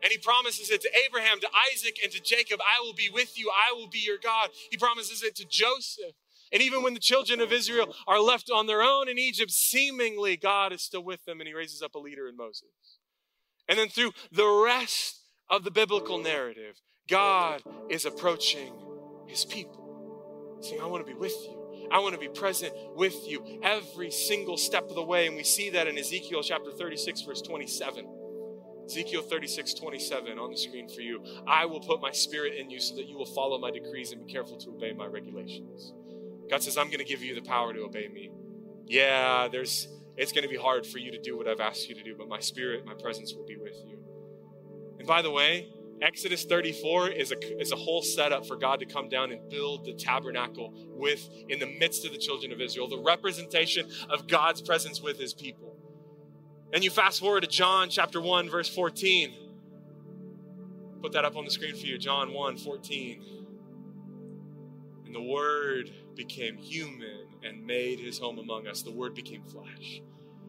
And 0.03 0.13
he 0.13 0.19
promises 0.19 0.71
it 0.71 0.81
to 0.83 0.91
Abraham, 1.07 1.41
to 1.41 1.49
Isaac, 1.73 1.99
and 2.03 2.13
to 2.13 2.23
Jacob 2.23 2.61
I 2.61 2.85
will 2.85 2.95
be 2.95 3.11
with 3.11 3.39
you, 3.39 3.51
I 3.51 3.73
will 3.73 3.89
be 3.89 3.99
your 3.99 4.19
God. 4.19 4.51
He 4.71 4.77
promises 4.77 5.23
it 5.23 5.35
to 5.37 5.45
Joseph. 5.45 6.15
And 6.53 6.63
even 6.63 6.83
when 6.83 6.95
the 6.95 7.01
children 7.01 7.41
of 7.41 7.53
Israel 7.53 7.95
are 8.07 8.21
left 8.21 8.51
on 8.51 8.67
their 8.67 8.83
own 8.83 9.09
in 9.09 9.19
Egypt, 9.19 9.51
seemingly 9.51 10.37
God 10.37 10.73
is 10.73 10.83
still 10.83 11.03
with 11.03 11.25
them 11.25 11.41
and 11.41 11.49
he 11.49 11.55
raises 11.55 11.83
up 11.83 11.95
a 11.95 11.99
leader 11.99 12.29
in 12.29 12.37
Moses. 12.37 12.99
And 13.69 13.79
then 13.79 13.89
through 13.89 14.13
the 14.33 14.49
rest 14.49 15.21
of 15.51 15.65
the 15.65 15.71
biblical 15.71 16.19
narrative, 16.19 16.81
God 17.09 17.63
is 17.89 18.05
approaching 18.05 18.73
his 19.27 19.45
people, 19.45 20.59
saying, 20.61 20.81
I 20.81 20.87
want 20.87 21.07
to 21.07 21.13
be 21.13 21.19
with 21.19 21.35
you. 21.43 21.89
I 21.91 22.01
want 22.01 22.15
to 22.15 22.21
be 22.21 22.29
present 22.29 22.75
with 22.95 23.15
you 23.27 23.61
every 23.63 24.11
single 24.11 24.57
step 24.57 24.89
of 24.89 24.95
the 24.95 25.03
way. 25.03 25.27
And 25.27 25.37
we 25.37 25.45
see 25.45 25.71
that 25.71 25.87
in 25.87 25.97
Ezekiel 25.97 26.43
chapter 26.43 26.71
36, 26.71 27.23
verse 27.23 27.43
27. 27.43 28.07
Ezekiel 28.87 29.23
36, 29.23 29.75
27 29.75 30.39
on 30.39 30.51
the 30.51 30.57
screen 30.57 30.89
for 30.89 31.03
you. 31.03 31.23
I 31.47 31.67
will 31.67 31.81
put 31.81 32.01
my 32.01 32.11
spirit 32.11 32.55
in 32.55 32.71
you 32.71 32.81
so 32.81 32.97
that 32.97 33.07
you 33.07 33.19
will 33.19 33.27
follow 33.27 33.59
my 33.59 33.71
decrees 33.71 34.13
and 34.13 34.27
be 34.27 34.33
careful 34.33 34.57
to 34.59 34.71
obey 34.71 34.93
my 34.93 35.07
regulations. 35.07 35.93
God 36.51 36.63
says, 36.63 36.77
I'm 36.77 36.87
going 36.87 36.99
to 36.99 37.05
give 37.05 37.23
you 37.23 37.35
the 37.35 37.43
power 37.43 37.73
to 37.73 37.81
obey 37.81 38.09
me. 38.09 38.31
Yeah, 38.87 39.49
there's 39.49 39.89
it's 40.17 40.33
going 40.33 40.43
to 40.43 40.49
be 40.49 40.57
hard 40.57 40.85
for 40.85 40.99
you 40.99 41.13
to 41.13 41.19
do 41.19 41.37
what 41.37 41.47
I've 41.47 41.61
asked 41.61 41.89
you 41.89 41.95
to 41.95 42.03
do, 42.03 42.17
but 42.17 42.29
my 42.29 42.41
spirit, 42.41 42.85
my 42.85 42.95
presence 42.95 43.35
will 43.35 43.47
be 43.47 43.57
with 43.57 43.77
you. 43.87 43.99
And 44.99 45.07
by 45.07 45.23
the 45.23 45.31
way, 45.31 45.69
Exodus 46.03 46.45
34 46.45 47.11
is 47.11 47.31
a, 47.31 47.61
is 47.61 47.71
a 47.71 47.77
whole 47.77 48.03
setup 48.03 48.45
for 48.45 48.57
God 48.57 48.81
to 48.81 48.87
come 48.87 49.09
down 49.09 49.31
and 49.31 49.49
build 49.49 49.85
the 49.85 49.93
tabernacle 49.93 50.73
with 50.89 51.29
in 51.49 51.61
the 51.61 51.67
midst 51.67 52.05
of 52.05 52.13
the 52.13 52.19
children 52.19 52.53
of 52.53 52.61
Israel, 52.61 52.89
the 52.89 52.99
representation 52.99 53.89
of 54.11 54.27
God's 54.27 54.61
presence 54.61 55.01
with 55.01 55.19
his 55.19 55.33
people. 55.33 55.77
And 56.73 56.83
you 56.83 56.91
fast 56.91 57.21
forward 57.21 57.43
to 57.43 57.47
John 57.47 57.89
chapter 57.89 58.21
1, 58.21 58.51
verse 58.51 58.69
14. 58.69 59.35
Put 61.01 61.13
that 61.13 61.25
up 61.25 61.37
on 61.37 61.45
the 61.45 61.51
screen 61.51 61.77
for 61.77 61.87
you, 61.87 61.97
John 61.97 62.33
1 62.33 62.59
14. 62.59 63.23
And 65.07 65.15
the 65.15 65.23
word 65.23 65.91
became 66.19 66.59
human 66.59 67.29
and 67.43 67.65
made 67.65 67.99
his 67.99 68.19
home 68.19 68.39
among 68.39 68.67
us. 68.67 68.83
The 68.83 68.93
word 68.93 69.15
became 69.15 69.43
flesh. 69.45 70.03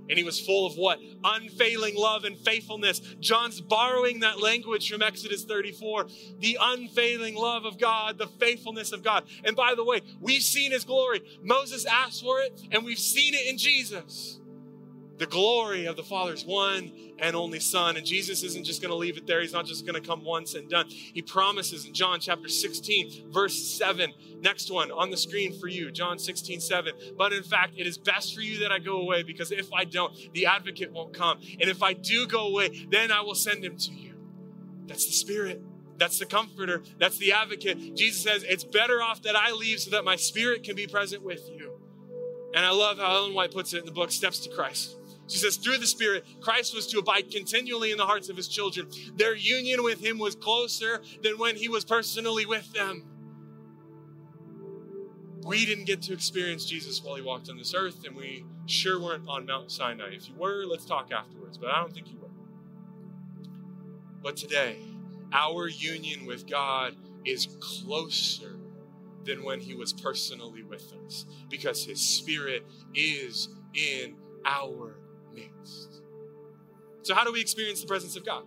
And 0.09 0.17
he 0.17 0.23
was 0.23 0.39
full 0.39 0.65
of 0.65 0.73
what? 0.73 0.99
Unfailing 1.23 1.95
love 1.95 2.23
and 2.23 2.35
faithfulness. 2.35 2.99
John's 3.19 3.61
borrowing 3.61 4.21
that 4.21 4.41
language 4.41 4.89
from 4.89 5.03
Exodus 5.03 5.45
34 5.45 6.07
the 6.39 6.57
unfailing 6.59 7.35
love 7.35 7.63
of 7.63 7.77
God, 7.77 8.17
the 8.17 8.27
faithfulness 8.27 8.91
of 8.91 9.03
God. 9.03 9.25
And 9.45 9.55
by 9.55 9.75
the 9.75 9.83
way, 9.85 10.01
we've 10.19 10.41
seen 10.41 10.71
his 10.71 10.83
glory. 10.83 11.21
Moses 11.43 11.85
asked 11.85 12.23
for 12.23 12.41
it, 12.41 12.59
and 12.71 12.83
we've 12.83 12.99
seen 12.99 13.35
it 13.35 13.47
in 13.47 13.57
Jesus 13.57 14.39
the 15.19 15.25
glory 15.25 15.85
of 15.85 15.97
the 15.97 16.03
Father's 16.03 16.45
one 16.45 16.91
and 17.19 17.35
only 17.35 17.59
Son. 17.59 17.97
And 17.97 18.05
Jesus 18.05 18.41
isn't 18.41 18.65
just 18.65 18.81
going 18.81 18.91
to 18.91 18.95
leave 18.95 19.17
it 19.17 19.27
there. 19.27 19.41
He's 19.41 19.51
not 19.51 19.65
just 19.65 19.85
going 19.85 20.01
to 20.01 20.07
come 20.07 20.23
once 20.23 20.55
and 20.55 20.69
done. 20.69 20.87
He 20.87 21.21
promises 21.21 21.85
in 21.85 21.93
John 21.93 22.21
chapter 22.21 22.47
16, 22.47 23.31
verse 23.31 23.61
7. 23.61 24.13
Next 24.41 24.71
one 24.71 24.91
on 24.91 25.11
the 25.11 25.17
screen 25.17 25.59
for 25.59 25.67
you, 25.67 25.91
John 25.91 26.17
16, 26.17 26.61
7. 26.61 26.93
But 27.17 27.33
in 27.33 27.43
fact, 27.43 27.73
it 27.77 27.85
is 27.85 27.97
best 27.97 28.33
for 28.33 28.41
you 28.41 28.59
that 28.59 28.71
I 28.71 28.79
go 28.79 29.01
away 29.01 29.23
because 29.23 29.51
if 29.51 29.71
I 29.73 29.83
don't, 29.83 30.15
the 30.33 30.45
advocate 30.45 30.91
won't 30.93 31.13
come. 31.13 31.39
And 31.59 31.69
if 31.69 31.83
I 31.83 31.93
do 31.93 32.25
go 32.25 32.47
away, 32.47 32.87
then 32.89 33.11
I 33.11 33.21
will 33.21 33.35
send 33.35 33.63
him 33.63 33.75
to 33.75 33.91
you. 33.91 34.15
That's 34.87 35.05
the 35.05 35.11
Spirit. 35.11 35.61
That's 35.97 36.17
the 36.17 36.25
comforter. 36.25 36.81
That's 36.97 37.17
the 37.17 37.33
advocate. 37.33 37.95
Jesus 37.95 38.23
says, 38.23 38.45
It's 38.47 38.63
better 38.63 39.01
off 39.01 39.21
that 39.23 39.35
I 39.35 39.51
leave 39.51 39.81
so 39.81 39.91
that 39.91 40.05
my 40.05 40.15
spirit 40.15 40.63
can 40.63 40.77
be 40.77 40.87
present 40.87 41.21
with 41.21 41.49
you. 41.49 41.73
And 42.55 42.65
I 42.65 42.71
love 42.71 42.97
how 42.97 43.13
Ellen 43.17 43.33
White 43.33 43.51
puts 43.51 43.73
it 43.73 43.79
in 43.79 43.85
the 43.85 43.91
book, 43.91 44.09
Steps 44.09 44.39
to 44.39 44.49
Christ. 44.49 44.95
She 45.29 45.37
says, 45.37 45.57
through 45.57 45.77
the 45.77 45.87
Spirit, 45.87 46.25
Christ 46.41 46.73
was 46.73 46.87
to 46.87 46.99
abide 46.99 47.29
continually 47.29 47.91
in 47.91 47.97
the 47.97 48.05
hearts 48.05 48.29
of 48.29 48.35
his 48.35 48.47
children. 48.47 48.87
Their 49.15 49.35
union 49.35 49.83
with 49.83 50.03
him 50.03 50.17
was 50.17 50.35
closer 50.35 51.01
than 51.21 51.37
when 51.37 51.55
he 51.55 51.69
was 51.69 51.85
personally 51.85 52.47
with 52.47 52.73
them. 52.73 53.03
We 55.45 55.65
didn't 55.65 55.85
get 55.85 56.01
to 56.03 56.13
experience 56.13 56.65
Jesus 56.65 57.03
while 57.03 57.15
he 57.15 57.21
walked 57.21 57.47
on 57.49 57.57
this 57.57 57.75
earth, 57.75 58.05
and 58.05 58.15
we 58.15 58.43
sure 58.65 58.99
weren't 58.99 59.27
on 59.27 59.45
Mount 59.45 59.71
Sinai. 59.71 60.09
If 60.13 60.27
you 60.27 60.35
were, 60.35 60.65
let's 60.65 60.85
talk 60.85 61.11
afterwards, 61.11 61.57
but 61.57 61.69
I 61.69 61.79
don't 61.79 61.93
think 61.93 62.11
you 62.11 62.17
were. 62.19 62.29
But 64.21 64.35
today, 64.35 64.77
our 65.31 65.67
union 65.67 66.25
with 66.25 66.49
God 66.49 66.95
is 67.23 67.47
closer 67.59 68.57
than 69.25 69.43
when 69.43 69.59
he 69.59 69.75
was 69.75 69.93
personally 69.93 70.63
with 70.63 70.91
us 71.05 71.25
because 71.49 71.85
his 71.85 72.01
spirit 72.01 72.65
is 72.95 73.49
in 73.73 74.15
our 74.45 74.98
midst. 75.33 76.01
So, 77.03 77.15
how 77.15 77.23
do 77.23 77.31
we 77.31 77.41
experience 77.41 77.81
the 77.81 77.87
presence 77.87 78.15
of 78.15 78.25
God? 78.25 78.43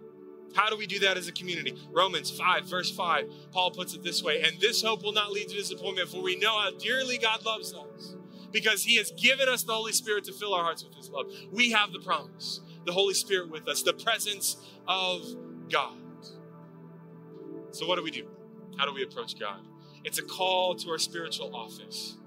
How 0.54 0.68
do 0.68 0.76
we 0.76 0.86
do 0.86 0.98
that 1.00 1.16
as 1.16 1.28
a 1.28 1.32
community? 1.32 1.76
Romans 1.90 2.30
5, 2.30 2.66
verse 2.66 2.90
5, 2.90 3.30
Paul 3.52 3.70
puts 3.70 3.94
it 3.94 4.02
this 4.02 4.22
way 4.22 4.42
And 4.42 4.60
this 4.60 4.82
hope 4.82 5.02
will 5.02 5.12
not 5.12 5.32
lead 5.32 5.48
to 5.48 5.54
disappointment, 5.56 6.08
for 6.08 6.22
we 6.22 6.36
know 6.36 6.60
how 6.60 6.70
dearly 6.72 7.18
God 7.18 7.44
loves 7.44 7.74
us 7.74 8.16
because 8.50 8.84
he 8.84 8.96
has 8.96 9.10
given 9.12 9.48
us 9.48 9.62
the 9.62 9.72
Holy 9.72 9.92
Spirit 9.92 10.24
to 10.24 10.32
fill 10.32 10.54
our 10.54 10.62
hearts 10.62 10.84
with 10.84 10.94
his 10.94 11.08
love. 11.08 11.26
We 11.50 11.70
have 11.72 11.92
the 11.92 12.00
promise, 12.00 12.60
the 12.84 12.92
Holy 12.92 13.14
Spirit 13.14 13.50
with 13.50 13.66
us, 13.66 13.82
the 13.82 13.94
presence 13.94 14.58
of 14.86 15.22
God. 15.70 15.96
So, 17.70 17.86
what 17.86 17.96
do 17.96 18.02
we 18.02 18.10
do? 18.10 18.28
How 18.76 18.84
do 18.84 18.92
we 18.92 19.02
approach 19.02 19.38
God? 19.38 19.60
It's 20.04 20.18
a 20.18 20.22
call 20.22 20.74
to 20.76 20.90
our 20.90 20.98
spiritual 20.98 21.54
office 21.54 22.18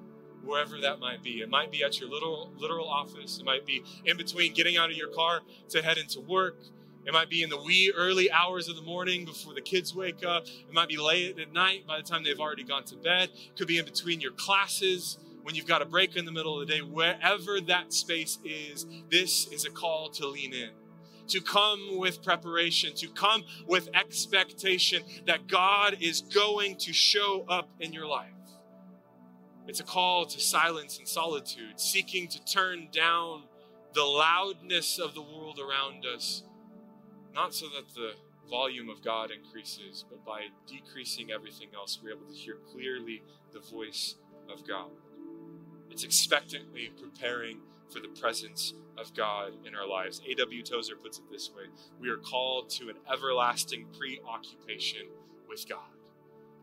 wherever 0.46 0.80
that 0.80 1.00
might 1.00 1.24
be. 1.24 1.42
It 1.42 1.50
might 1.50 1.72
be 1.72 1.84
at 1.84 2.00
your 2.00 2.10
little 2.10 2.52
literal 2.58 2.88
office. 2.88 3.40
It 3.40 3.46
might 3.46 3.66
be 3.66 3.84
in 4.06 4.18
between 4.18 4.54
getting 4.54 4.78
out 4.78 4.90
of 4.90 4.98
your 4.98 5.10
car 5.10 5.42
to 5.70 5.82
head 5.82 5.98
into 5.98 6.22
work. 6.22 6.58
It 7.06 7.14
might 7.14 7.30
be 7.30 7.44
in 7.44 7.50
the 7.50 7.62
wee 7.62 7.94
early 7.96 8.32
hours 8.32 8.68
of 8.68 8.76
the 8.76 8.82
morning 8.82 9.26
before 9.26 9.54
the 9.54 9.62
kids 9.62 9.94
wake 9.94 10.26
up. 10.26 10.46
It 10.48 10.74
might 10.74 10.90
be 10.90 10.98
late 10.98 11.38
at 11.38 11.54
night 11.54 11.86
by 11.86 11.98
the 11.98 12.04
time 12.04 12.24
they've 12.24 12.40
already 12.40 12.64
gone 12.64 12.84
to 12.86 12.96
bed. 12.96 13.30
It 13.30 13.58
could 13.58 13.68
be 13.68 13.78
in 13.78 13.86
between 13.86 14.22
your 14.22 14.32
classes 14.32 15.20
when 15.44 15.54
you've 15.54 15.68
got 15.68 15.84
a 15.84 15.86
break 15.86 16.16
in 16.16 16.26
the 16.26 16.32
middle 16.32 16.60
of 16.60 16.68
the 16.68 16.74
day. 16.74 16.82
Wherever 16.82 17.62
that 17.62 17.94
space 17.94 18.40
is, 18.44 18.88
this 19.12 19.48
is 19.48 19.66
a 19.66 19.70
call 19.70 20.10
to 20.12 20.28
lean 20.28 20.54
in 20.54 20.70
to 21.28 21.42
come 21.42 21.98
with 21.98 22.24
preparation, 22.24 22.94
to 22.96 23.08
come 23.08 23.44
with 23.68 23.90
expectation 23.94 25.04
that 25.26 25.48
God 25.48 25.98
is 26.00 26.22
going 26.22 26.78
to 26.78 26.94
show 26.94 27.46
up 27.50 27.70
in 27.80 27.94
your 27.94 28.08
life. 28.08 28.35
It's 29.68 29.80
a 29.80 29.84
call 29.84 30.26
to 30.28 30.40
silence 30.40 31.00
and 31.00 31.08
solitude, 31.08 31.80
seeking 31.80 32.28
to 32.30 32.44
turn 32.46 32.90
down 32.92 33.44
the 33.94 34.04
loudness 34.04 35.00
of 35.00 35.16
the 35.16 35.22
world 35.22 35.60
around 35.60 36.06
us, 36.06 36.44
not 37.34 37.54
so 37.54 37.66
that 37.70 37.94
the 37.96 38.14
volume 38.50 38.90
of 38.90 39.04
God 39.04 39.32
increases, 39.32 40.06
but 40.08 40.24
by 40.24 40.48
decreasing 40.68 41.32
everything 41.32 41.70
else, 41.74 42.00
we're 42.04 42.12
able 42.12 42.28
to 42.28 42.34
hear 42.34 42.58
clearly 42.72 43.24
the 43.54 43.60
voice 43.60 44.16
of 44.52 44.68
God. 44.68 44.92
It's 45.90 46.04
expectantly 46.04 46.92
preparing 47.02 47.62
for 47.92 48.00
the 48.00 48.20
presence 48.20 48.74
of 48.98 49.14
God 49.16 49.54
in 49.66 49.76
our 49.76 49.88
lives. 49.88 50.22
A.W. 50.30 50.64
Tozer 50.64 50.96
puts 50.96 51.20
it 51.20 51.24
this 51.32 51.50
way 51.56 51.66
We 52.00 52.10
are 52.10 52.18
called 52.18 52.70
to 52.72 52.90
an 52.90 52.96
everlasting 53.12 53.88
preoccupation 53.98 55.08
with 55.50 55.68
God 55.68 55.96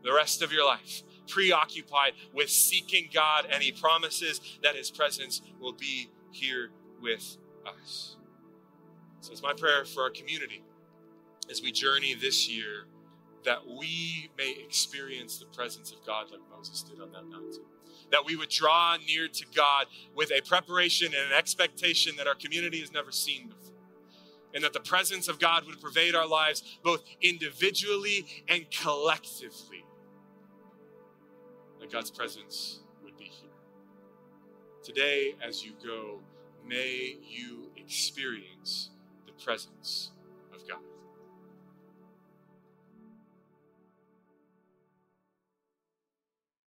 the 0.03 0.13
rest 0.13 0.41
of 0.41 0.51
your 0.51 0.65
life 0.65 1.01
preoccupied 1.27 2.13
with 2.33 2.49
seeking 2.49 3.09
God, 3.13 3.47
and 3.51 3.63
He 3.63 3.71
promises 3.71 4.41
that 4.63 4.75
His 4.75 4.91
presence 4.91 5.41
will 5.59 5.73
be 5.73 6.09
here 6.31 6.71
with 7.01 7.37
us. 7.65 8.17
So 9.21 9.31
it's 9.31 9.41
my 9.41 9.53
prayer 9.53 9.85
for 9.85 10.03
our 10.03 10.09
community 10.09 10.63
as 11.49 11.61
we 11.61 11.71
journey 11.71 12.13
this 12.13 12.49
year 12.49 12.85
that 13.45 13.67
we 13.67 14.29
may 14.37 14.55
experience 14.63 15.37
the 15.37 15.45
presence 15.45 15.91
of 15.91 16.05
God 16.05 16.31
like 16.31 16.39
Moses 16.55 16.81
did 16.83 17.01
on 17.01 17.11
that 17.11 17.25
mountain. 17.25 17.63
That 18.11 18.25
we 18.25 18.35
would 18.35 18.49
draw 18.49 18.97
near 19.05 19.27
to 19.27 19.45
God 19.55 19.87
with 20.15 20.31
a 20.31 20.41
preparation 20.41 21.07
and 21.07 21.31
an 21.31 21.37
expectation 21.37 22.15
that 22.17 22.27
our 22.27 22.35
community 22.35 22.79
has 22.79 22.91
never 22.91 23.11
seen 23.11 23.47
before. 23.47 23.73
And 24.53 24.63
that 24.63 24.73
the 24.73 24.79
presence 24.79 25.27
of 25.27 25.39
God 25.39 25.65
would 25.65 25.81
pervade 25.81 26.15
our 26.15 26.27
lives 26.27 26.77
both 26.83 27.03
individually 27.21 28.43
and 28.47 28.69
collectively. 28.71 29.83
That 31.83 31.91
God's 31.91 32.11
presence 32.11 32.79
would 33.03 33.17
be 33.17 33.25
here. 33.25 33.49
Today, 34.83 35.35
as 35.45 35.65
you 35.65 35.73
go, 35.85 36.21
may 36.65 37.17
you 37.21 37.71
experience 37.75 38.91
the 39.25 39.33
presence 39.43 40.11
of 40.53 40.65
God. 40.65 40.79